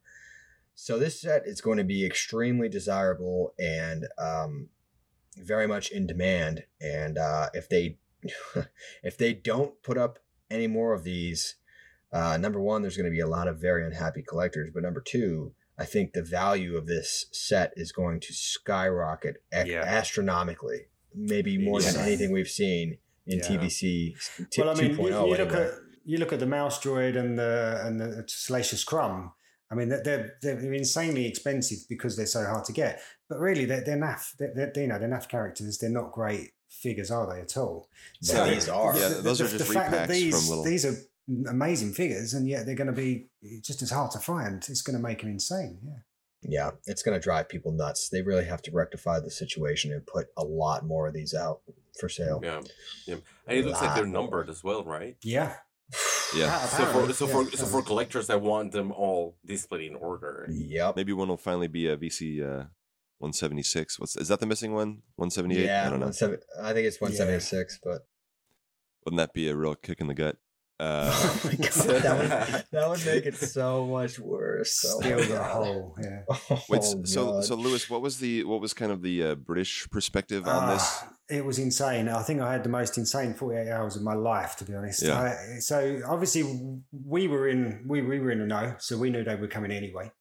[0.74, 4.68] So this set is going to be extremely desirable and um,
[5.36, 6.64] very much in demand.
[6.80, 7.98] And uh, if they
[9.02, 10.18] if they don't put up
[10.50, 11.56] any more of these,
[12.12, 14.70] uh, number one, there's going to be a lot of very unhappy collectors.
[14.72, 19.66] But number two, I think the value of this set is going to skyrocket ec-
[19.66, 19.82] Yeah.
[19.82, 23.44] astronomically, maybe more than anything we've seen in Yeah.
[23.48, 24.16] TVC
[24.50, 25.64] t- well, I mean, you, 2.0 you oh look anyway.
[25.66, 25.70] at
[26.04, 29.32] you look at the mouse droid and the and the salacious crumb.
[29.70, 33.00] I mean, they're, they're they're insanely expensive because they're so hard to get.
[33.28, 34.36] But really, they're they're naff.
[34.38, 35.78] They're, they're you know they're naff characters.
[35.78, 37.88] They're not great figures, are they at all?
[38.26, 38.96] But these are.
[38.96, 40.94] Yeah, those are just fact that these, from little- These are
[41.48, 43.26] amazing figures, and yet they're going to be
[43.62, 44.64] just as hard to find.
[44.68, 45.78] It's going to make them insane.
[45.84, 45.92] Yeah.
[46.48, 48.08] Yeah, it's going to drive people nuts.
[48.08, 51.60] They really have to rectify the situation and put a lot more of these out
[51.98, 52.40] for sale.
[52.44, 52.60] Yeah,
[53.06, 53.16] yeah,
[53.48, 54.22] and it looks like they're Lot more.
[54.22, 55.16] numbered as well, right?
[55.22, 55.54] Yeah.
[56.34, 56.58] Yeah.
[56.66, 60.48] So for so yeah, for so for collectors, that want them all displayed in order.
[60.50, 60.90] Yeah.
[60.96, 62.66] Maybe one will finally be a VC uh,
[63.18, 64.00] 176.
[64.00, 65.02] What's is that the missing one?
[65.14, 65.64] 178?
[65.64, 66.08] Yeah, I don't know.
[66.08, 68.06] I think it's 176, but
[69.04, 70.36] Wouldn't that be a real kick in the gut?
[70.78, 71.72] Uh, oh my god,
[72.02, 74.80] that would, that would make it so much worse.
[74.80, 75.96] So Still the hole.
[76.02, 76.22] Yeah.
[76.68, 77.44] wait, Oh, so God.
[77.44, 80.82] so Lewis, what was the what was kind of the uh, British perspective on this?
[80.84, 82.08] Ah, It was insane.
[82.08, 85.02] I think I had the most insane 48 hours of my life, to be honest.
[85.02, 85.18] Yeah.
[85.20, 86.42] I, so obviously
[87.06, 89.70] we were in we, we were in the know, so we knew they were coming
[89.70, 90.12] anyway.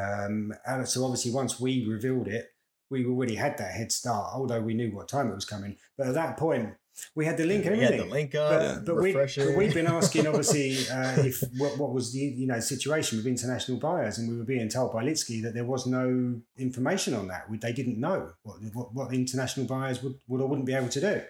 [0.00, 2.46] Um, and so obviously once we revealed it,
[2.90, 5.76] we already had that head start, although we knew what time it was coming.
[5.98, 6.74] But at that point,
[7.14, 9.86] we had the link We had the link but, up, but, we, but we've been
[9.86, 14.28] asking obviously uh, if what, what was the you know situation with international buyers, and
[14.30, 17.50] we were being told by Litzky that there was no information on that.
[17.50, 20.88] We, they didn't know what, what what international buyers would, would or wouldn't be able
[20.90, 21.22] to do.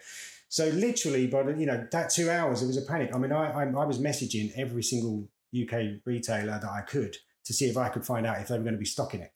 [0.49, 3.11] So literally, by you know that two hours, it was a panic.
[3.15, 7.53] I mean, I I, I was messaging every single UK retailer that I could to
[7.53, 9.33] see if I could find out if they were going to be stocking it.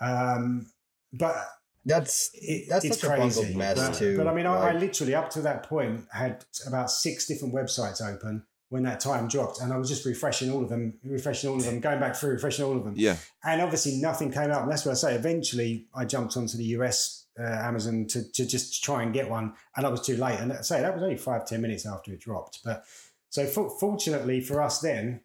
[0.00, 0.66] Um,
[1.12, 1.36] but
[1.84, 3.40] That's it, That's it's such a crazy.
[3.40, 6.44] bungled mess, but, too, But I mean, I, I literally up to that point had
[6.66, 10.62] about six different websites open when that time dropped, and I was just refreshing all
[10.62, 13.60] of them, refreshing all of them, going back through, refreshing all of them, Yeah, and
[13.60, 14.62] obviously nothing came up.
[14.62, 15.14] And that's what I say.
[15.14, 19.52] Eventually, I jumped onto the US uh, Amazon to, to just try and get one,
[19.76, 20.40] and I was too late.
[20.40, 22.60] And I say that was only five ten minutes after it dropped.
[22.64, 22.84] But
[23.28, 25.20] so for, fortunately for us, then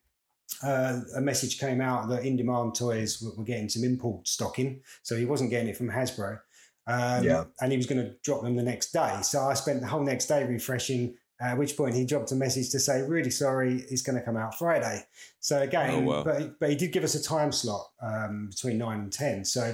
[0.63, 4.81] uh, a message came out that In Demand Toys were, were getting some import stocking,
[5.03, 6.39] so he wasn't getting it from Hasbro.
[6.91, 7.43] Um, Yeah.
[7.61, 9.19] and he was going to drop them the next day.
[9.21, 11.15] So I spent the whole next day refreshing.
[11.41, 14.35] At which point he dropped a message to say, "Really sorry, it's going to come
[14.35, 15.05] out Friday."
[15.39, 16.23] So again, Oh, wow.
[16.23, 19.45] but but he did give us a time slot um, between nine and ten.
[19.45, 19.73] So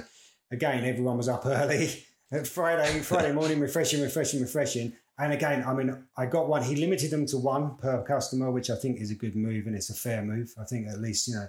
[0.52, 2.04] again, everyone was up early
[2.44, 4.92] Friday Friday morning, refreshing, refreshing, refreshing.
[5.18, 6.62] And again, I mean, I got one.
[6.62, 9.74] He limited them to one per customer, which I think is a good move and
[9.74, 10.52] it's a fair move.
[10.60, 11.46] I think at least you know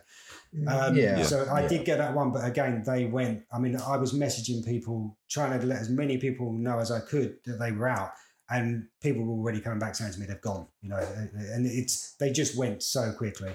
[0.68, 1.22] um, yeah.
[1.24, 1.68] So I yeah.
[1.68, 3.44] did get that one, but again, they went.
[3.52, 7.00] I mean, I was messaging people, trying to let as many people know as I
[7.00, 8.12] could that they were out,
[8.50, 10.68] and people were already coming back saying to me they've gone.
[10.82, 13.52] You know, and it's they just went so quickly.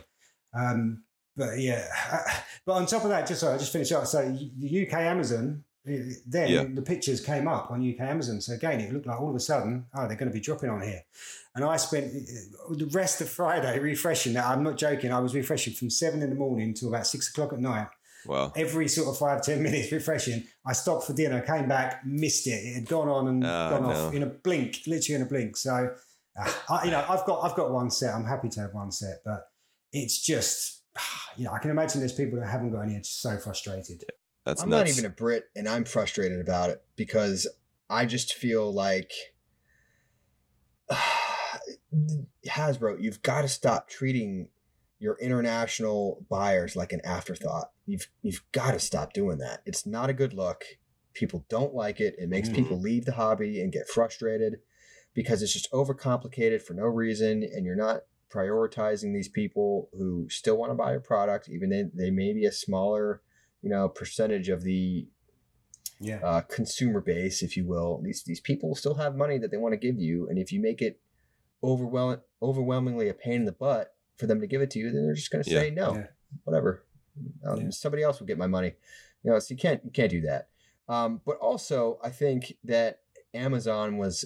[0.54, 1.04] Um,
[1.36, 1.86] but yeah,
[2.66, 4.06] but on top of that, just so I just finish up.
[4.06, 4.22] So
[4.58, 5.64] the UK Amazon.
[5.84, 6.64] Then Yeah.
[6.72, 8.40] the pictures came up on UK Amazon.
[8.40, 10.70] So again, it looked like all of a sudden, oh, they're going to be dropping
[10.70, 11.02] on here.
[11.56, 14.46] And I spent uh, the rest of Friday refreshing that.
[14.46, 15.12] I'm not joking.
[15.12, 17.88] I was refreshing from seven in the morning to about six o'clock at night.
[18.26, 18.52] wow.
[18.54, 20.44] Every sort of five, ten minutes refreshing.
[20.64, 22.50] I stopped for dinner, came back, missed it.
[22.64, 23.90] It had gone on and Oh, gone no.
[23.90, 25.56] off in a blink, literally in a blink.
[25.56, 25.94] So,
[26.40, 28.14] uh, I, you know, I've got I've got one set.
[28.14, 29.48] I'm happy to have one set, but
[29.92, 30.82] it's just,
[31.36, 32.94] you know, I can imagine there's people that haven't got any.
[32.94, 34.04] It's so frustrated.
[34.44, 34.90] That's I'm nuts.
[34.90, 37.46] not even a Brit, and I'm frustrated about it because
[37.88, 39.12] I just feel like
[42.48, 44.48] Hasbro, you've got to stop treating
[44.98, 47.70] your international buyers like an afterthought.
[47.86, 49.62] You've you've got to stop doing that.
[49.66, 50.64] It's not a good look.
[51.14, 52.14] People don't like it.
[52.18, 52.54] It makes Mhm.
[52.54, 54.60] people leave the hobby and get frustrated
[55.14, 60.56] because it's just overcomplicated for no reason and you're not prioritizing these people who still
[60.56, 63.22] want to buy your product even though they may be a smaller,
[63.62, 65.06] you know, percentage of the
[66.00, 66.16] Yeah.
[66.24, 68.00] uh, consumer base, if you will.
[68.02, 70.60] These these people still have money that they want to give you, and if you
[70.60, 71.00] make it
[71.62, 75.04] overwhelm overwhelmingly a pain in the butt for them to give it to you, then
[75.04, 76.06] they're just going to say no, Yeah.
[76.44, 76.84] whatever.
[77.44, 77.70] Um, Yeah.
[77.70, 78.74] Somebody else will get my money.
[79.22, 80.48] You know, so you can't you can't do that.
[80.88, 83.00] Um, but also, I think that
[83.32, 84.24] Amazon was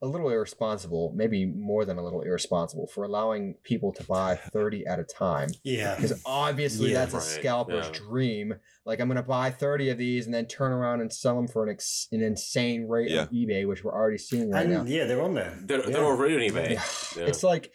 [0.00, 4.86] a little irresponsible, maybe more than a little irresponsible, for allowing people to buy thirty
[4.86, 5.96] at a time Yeah.
[5.96, 7.04] because obviously Yeah.
[7.04, 7.98] that's a scalper's yeah.
[8.08, 8.54] dream.
[8.84, 11.64] Like I'm gonna buy 30 of these and then turn around and sell them for
[11.64, 13.22] an ex- an insane rate Yeah.
[13.22, 14.84] on eBay, which we're already seeing right And now.
[14.84, 15.58] yeah, they're on there.
[15.62, 15.90] They're, Yeah.
[15.90, 16.70] they're already on eBay.
[16.70, 16.82] Yeah.
[17.16, 17.28] Yeah.
[17.28, 17.72] It's like,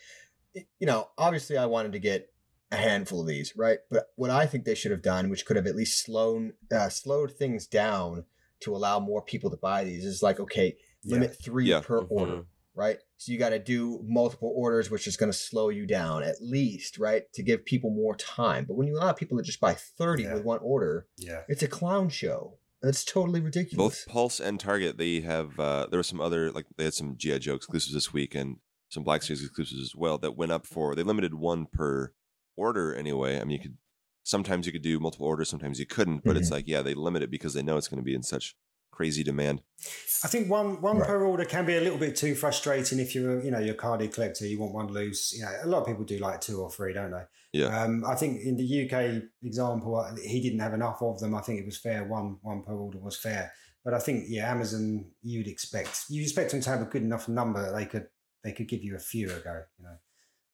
[0.53, 2.29] you know, obviously I wanted to get
[2.71, 3.79] a handful of these, right?
[3.91, 6.89] But what I think they should have done, which could have at least slowed uh,
[6.89, 8.25] slowed things down
[8.61, 11.81] to allow more people to buy these, is like, okay, limit three Yeah.
[11.81, 12.07] per Mhm.
[12.11, 12.45] order
[12.75, 12.97] right?
[13.17, 16.41] So you got to do multiple orders, which is going to slow you down at
[16.41, 17.31] least, right?
[17.33, 18.65] To give people more time.
[18.65, 20.33] But when you allow people to just buy 30 Yeah.
[20.33, 21.43] with one order, Yeah.
[21.47, 22.57] it's a clown show.
[22.81, 23.77] That's totally ridiculous.
[23.77, 27.15] Both Pulse and Target, they have uh, there were some other like they had some
[27.15, 28.57] GI Joe exclusives this week and
[28.89, 32.11] some Black Series exclusives as well that went up for they limited one per
[32.55, 33.39] order anyway.
[33.39, 33.77] I mean, you could
[34.23, 37.21] sometimes you could do multiple orders, sometimes you couldn't, but it's like yeah, they limit
[37.21, 38.55] it because they know it's going to be in such
[38.93, 39.61] crazy demand.
[40.23, 41.07] I think one one Right.
[41.07, 43.77] per order can be a little bit too frustrating if you're you know you're a
[43.77, 44.45] carded collector.
[44.47, 45.33] You want one loose.
[45.33, 47.23] You know, a lot of people do like two or three, don't they?
[47.51, 47.83] Yeah.
[47.83, 51.35] Um, I think in the UK example, uh, he didn't have enough of them.
[51.35, 52.05] I think it was fair.
[52.05, 53.51] One one per order was fair.
[53.83, 57.27] But I think yeah, Amazon you'd expect you expect them to have a good enough
[57.27, 58.07] number that they could
[58.43, 59.63] they could give you a few ago.
[59.77, 59.97] You know,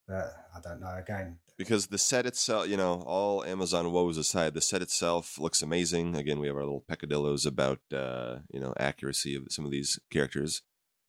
[0.07, 0.95] but I don't know.
[0.97, 5.61] Again, because the set itself, you know, all Amazon woes aside, the set itself looks
[5.61, 6.15] amazing.
[6.15, 9.99] Again, we have our little peccadillos about, uh, you know, accuracy of some of these
[10.09, 10.61] characters,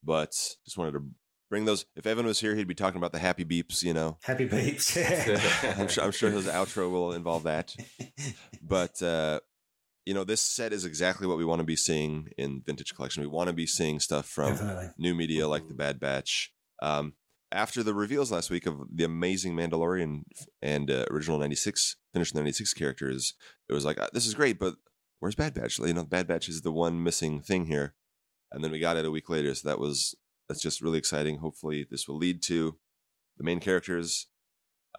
[0.03, 0.31] but
[0.65, 1.05] just wanted to
[1.49, 1.85] bring those.
[1.95, 4.17] If Evan was here, he'd be talking about the happy beeps, you know.
[4.23, 4.97] happy beeps.
[5.79, 7.73] I'm sure, I'm sure his outro will involve that.
[8.61, 9.39] But, uh,
[10.05, 13.23] you know, this set is exactly what we want to be seeing in Vintage Collection.
[13.23, 14.89] We want to be seeing stuff from Definitely.
[14.97, 16.51] new media like the Bad Batch.
[16.81, 17.13] Um,
[17.51, 20.23] after the reveals last week of the amazing Mandalorian
[20.61, 23.33] and uh, original '96 finished '96 characters,
[23.69, 24.75] it was like uh, this is great, but
[25.19, 25.79] where's Bad Batch?
[25.79, 27.95] You know, Bad Batch is the one missing thing here.
[28.51, 30.13] And then we got it a week later, so that was
[30.49, 31.37] that's just really exciting.
[31.37, 32.77] Hopefully, this will lead to
[33.37, 34.27] the main characters.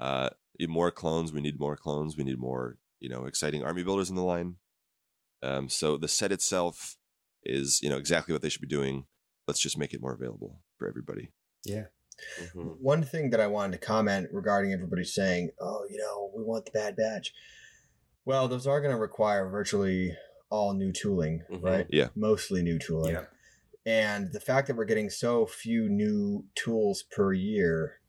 [0.01, 0.31] Uh,
[0.69, 1.33] more clones.
[1.33, 2.17] We need more clones.
[2.17, 4.57] We need more, you know, exciting army builders in the line.
[5.43, 6.97] Um, so the set itself
[7.43, 9.07] is, you know, exactly what they should be doing.
[9.49, 11.33] Let's just make it more available for everybody.
[11.65, 11.87] Yeah.
[12.41, 12.79] Mhm.
[12.81, 16.65] One thing that I wanted to comment regarding everybody saying, oh, you know, we want
[16.67, 17.33] the Bad Batch.
[18.25, 20.17] Well, those are going to require virtually
[20.51, 21.63] all new tooling, Mhm.
[21.63, 21.87] right?
[21.91, 22.09] Yeah.
[22.15, 23.15] Mostly new tooling.
[23.15, 23.27] Yeah.
[23.85, 28.01] And the fact that we're getting so few new tools per year,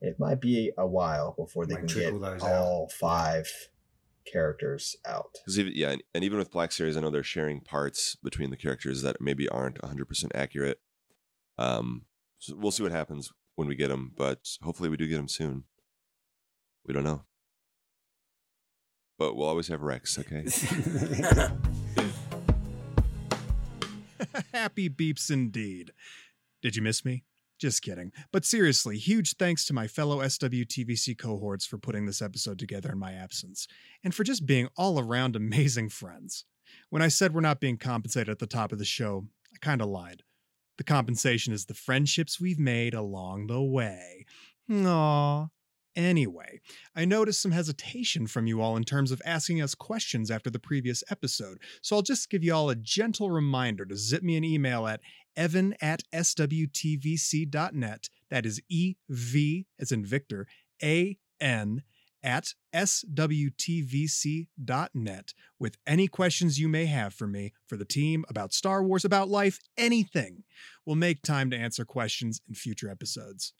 [0.00, 2.52] it might be a while before they Might can get those out.
[2.52, 3.48] all five
[4.24, 5.30] characters out.
[5.34, 8.50] Because even yeah, and- and even with Black Series, I know they're sharing parts between
[8.50, 10.80] the characters that maybe aren't 100 percent accurate.
[11.56, 12.04] Um,
[12.38, 15.28] so we'll see what happens when we get them, but hopefully we do get them
[15.28, 15.64] soon.
[16.86, 17.24] We don't know,
[19.18, 20.18] but we'll always have Rex.
[20.18, 20.44] Okay.
[24.52, 25.92] Happy beeps indeed.
[26.62, 27.24] Did you miss me?
[27.58, 28.12] Just kidding.
[28.32, 32.98] But seriously, huge thanks to my fellow SWTVC cohorts for putting this episode together in
[32.98, 33.66] my absence,
[34.04, 36.44] and for just being all around amazing friends.
[36.90, 39.82] When I said we're not being compensated at the top of the show, I kind
[39.82, 40.22] of lied.
[40.78, 44.24] The compensation is the friendships we've made along the way.
[44.70, 45.50] Aww.
[45.96, 46.60] Anyway,
[46.94, 50.60] I noticed some hesitation from you all in terms of asking us questions after the
[50.60, 54.44] previous episode, so I'll just give you all a gentle reminder to zip me an
[54.44, 55.00] email at
[55.36, 58.08] evan at swtvc.net.
[58.30, 60.46] That is E V as in Victor,
[60.80, 61.82] A N
[62.28, 63.24] at swtvc.net
[65.58, 69.30] with any questions you may have for me, for the team, about Star Wars, about
[69.30, 70.44] life, anything.
[70.84, 73.54] We'll make time to answer questions in future episodes.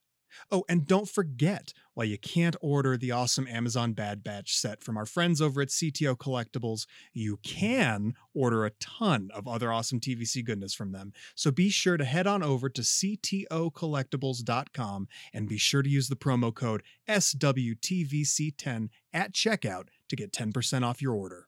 [0.51, 4.97] Oh, and don't forget, while you can't order the awesome Amazon Bad Batch set from
[4.97, 10.45] our friends over at CTO Collectibles, you can order a ton of other awesome TVC
[10.45, 11.13] goodness from them.
[11.35, 16.17] So be sure to head on over to ctocollectibles.com and be sure to use the
[16.17, 21.48] promo code SWTVC10 at checkout to get 10% off your order.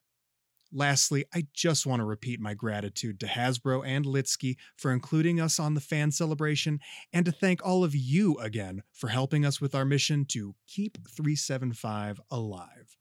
[0.73, 5.59] Lastly, I just want to repeat my gratitude to Hasbro and Litzky for including us
[5.59, 6.79] on the fan celebration,
[7.11, 10.97] and to thank all of you again for helping us with our mission to keep
[11.09, 12.97] 375 alive.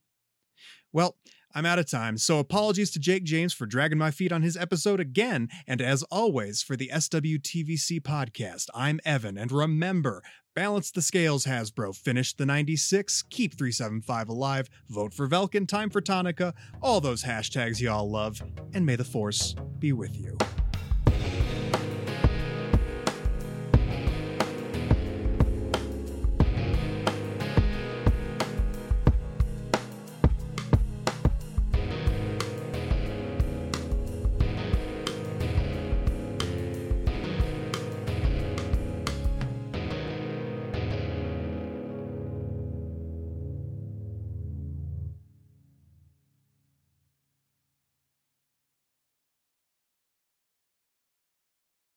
[0.93, 1.16] Well,
[1.53, 4.57] I'm out of time, so apologies to Jake James for dragging my feet on his
[4.57, 5.49] episode again.
[5.67, 9.37] And as always, for the SWTVC podcast, I'm Evan.
[9.37, 10.23] And remember,
[10.55, 11.97] balance the scales, Hasbro.
[11.97, 17.81] Finish the 96, keep 375 alive, vote for Velkin, time for Tonnika, all those hashtags
[17.81, 18.41] y'all love,
[18.73, 20.39] and may the Force be with you.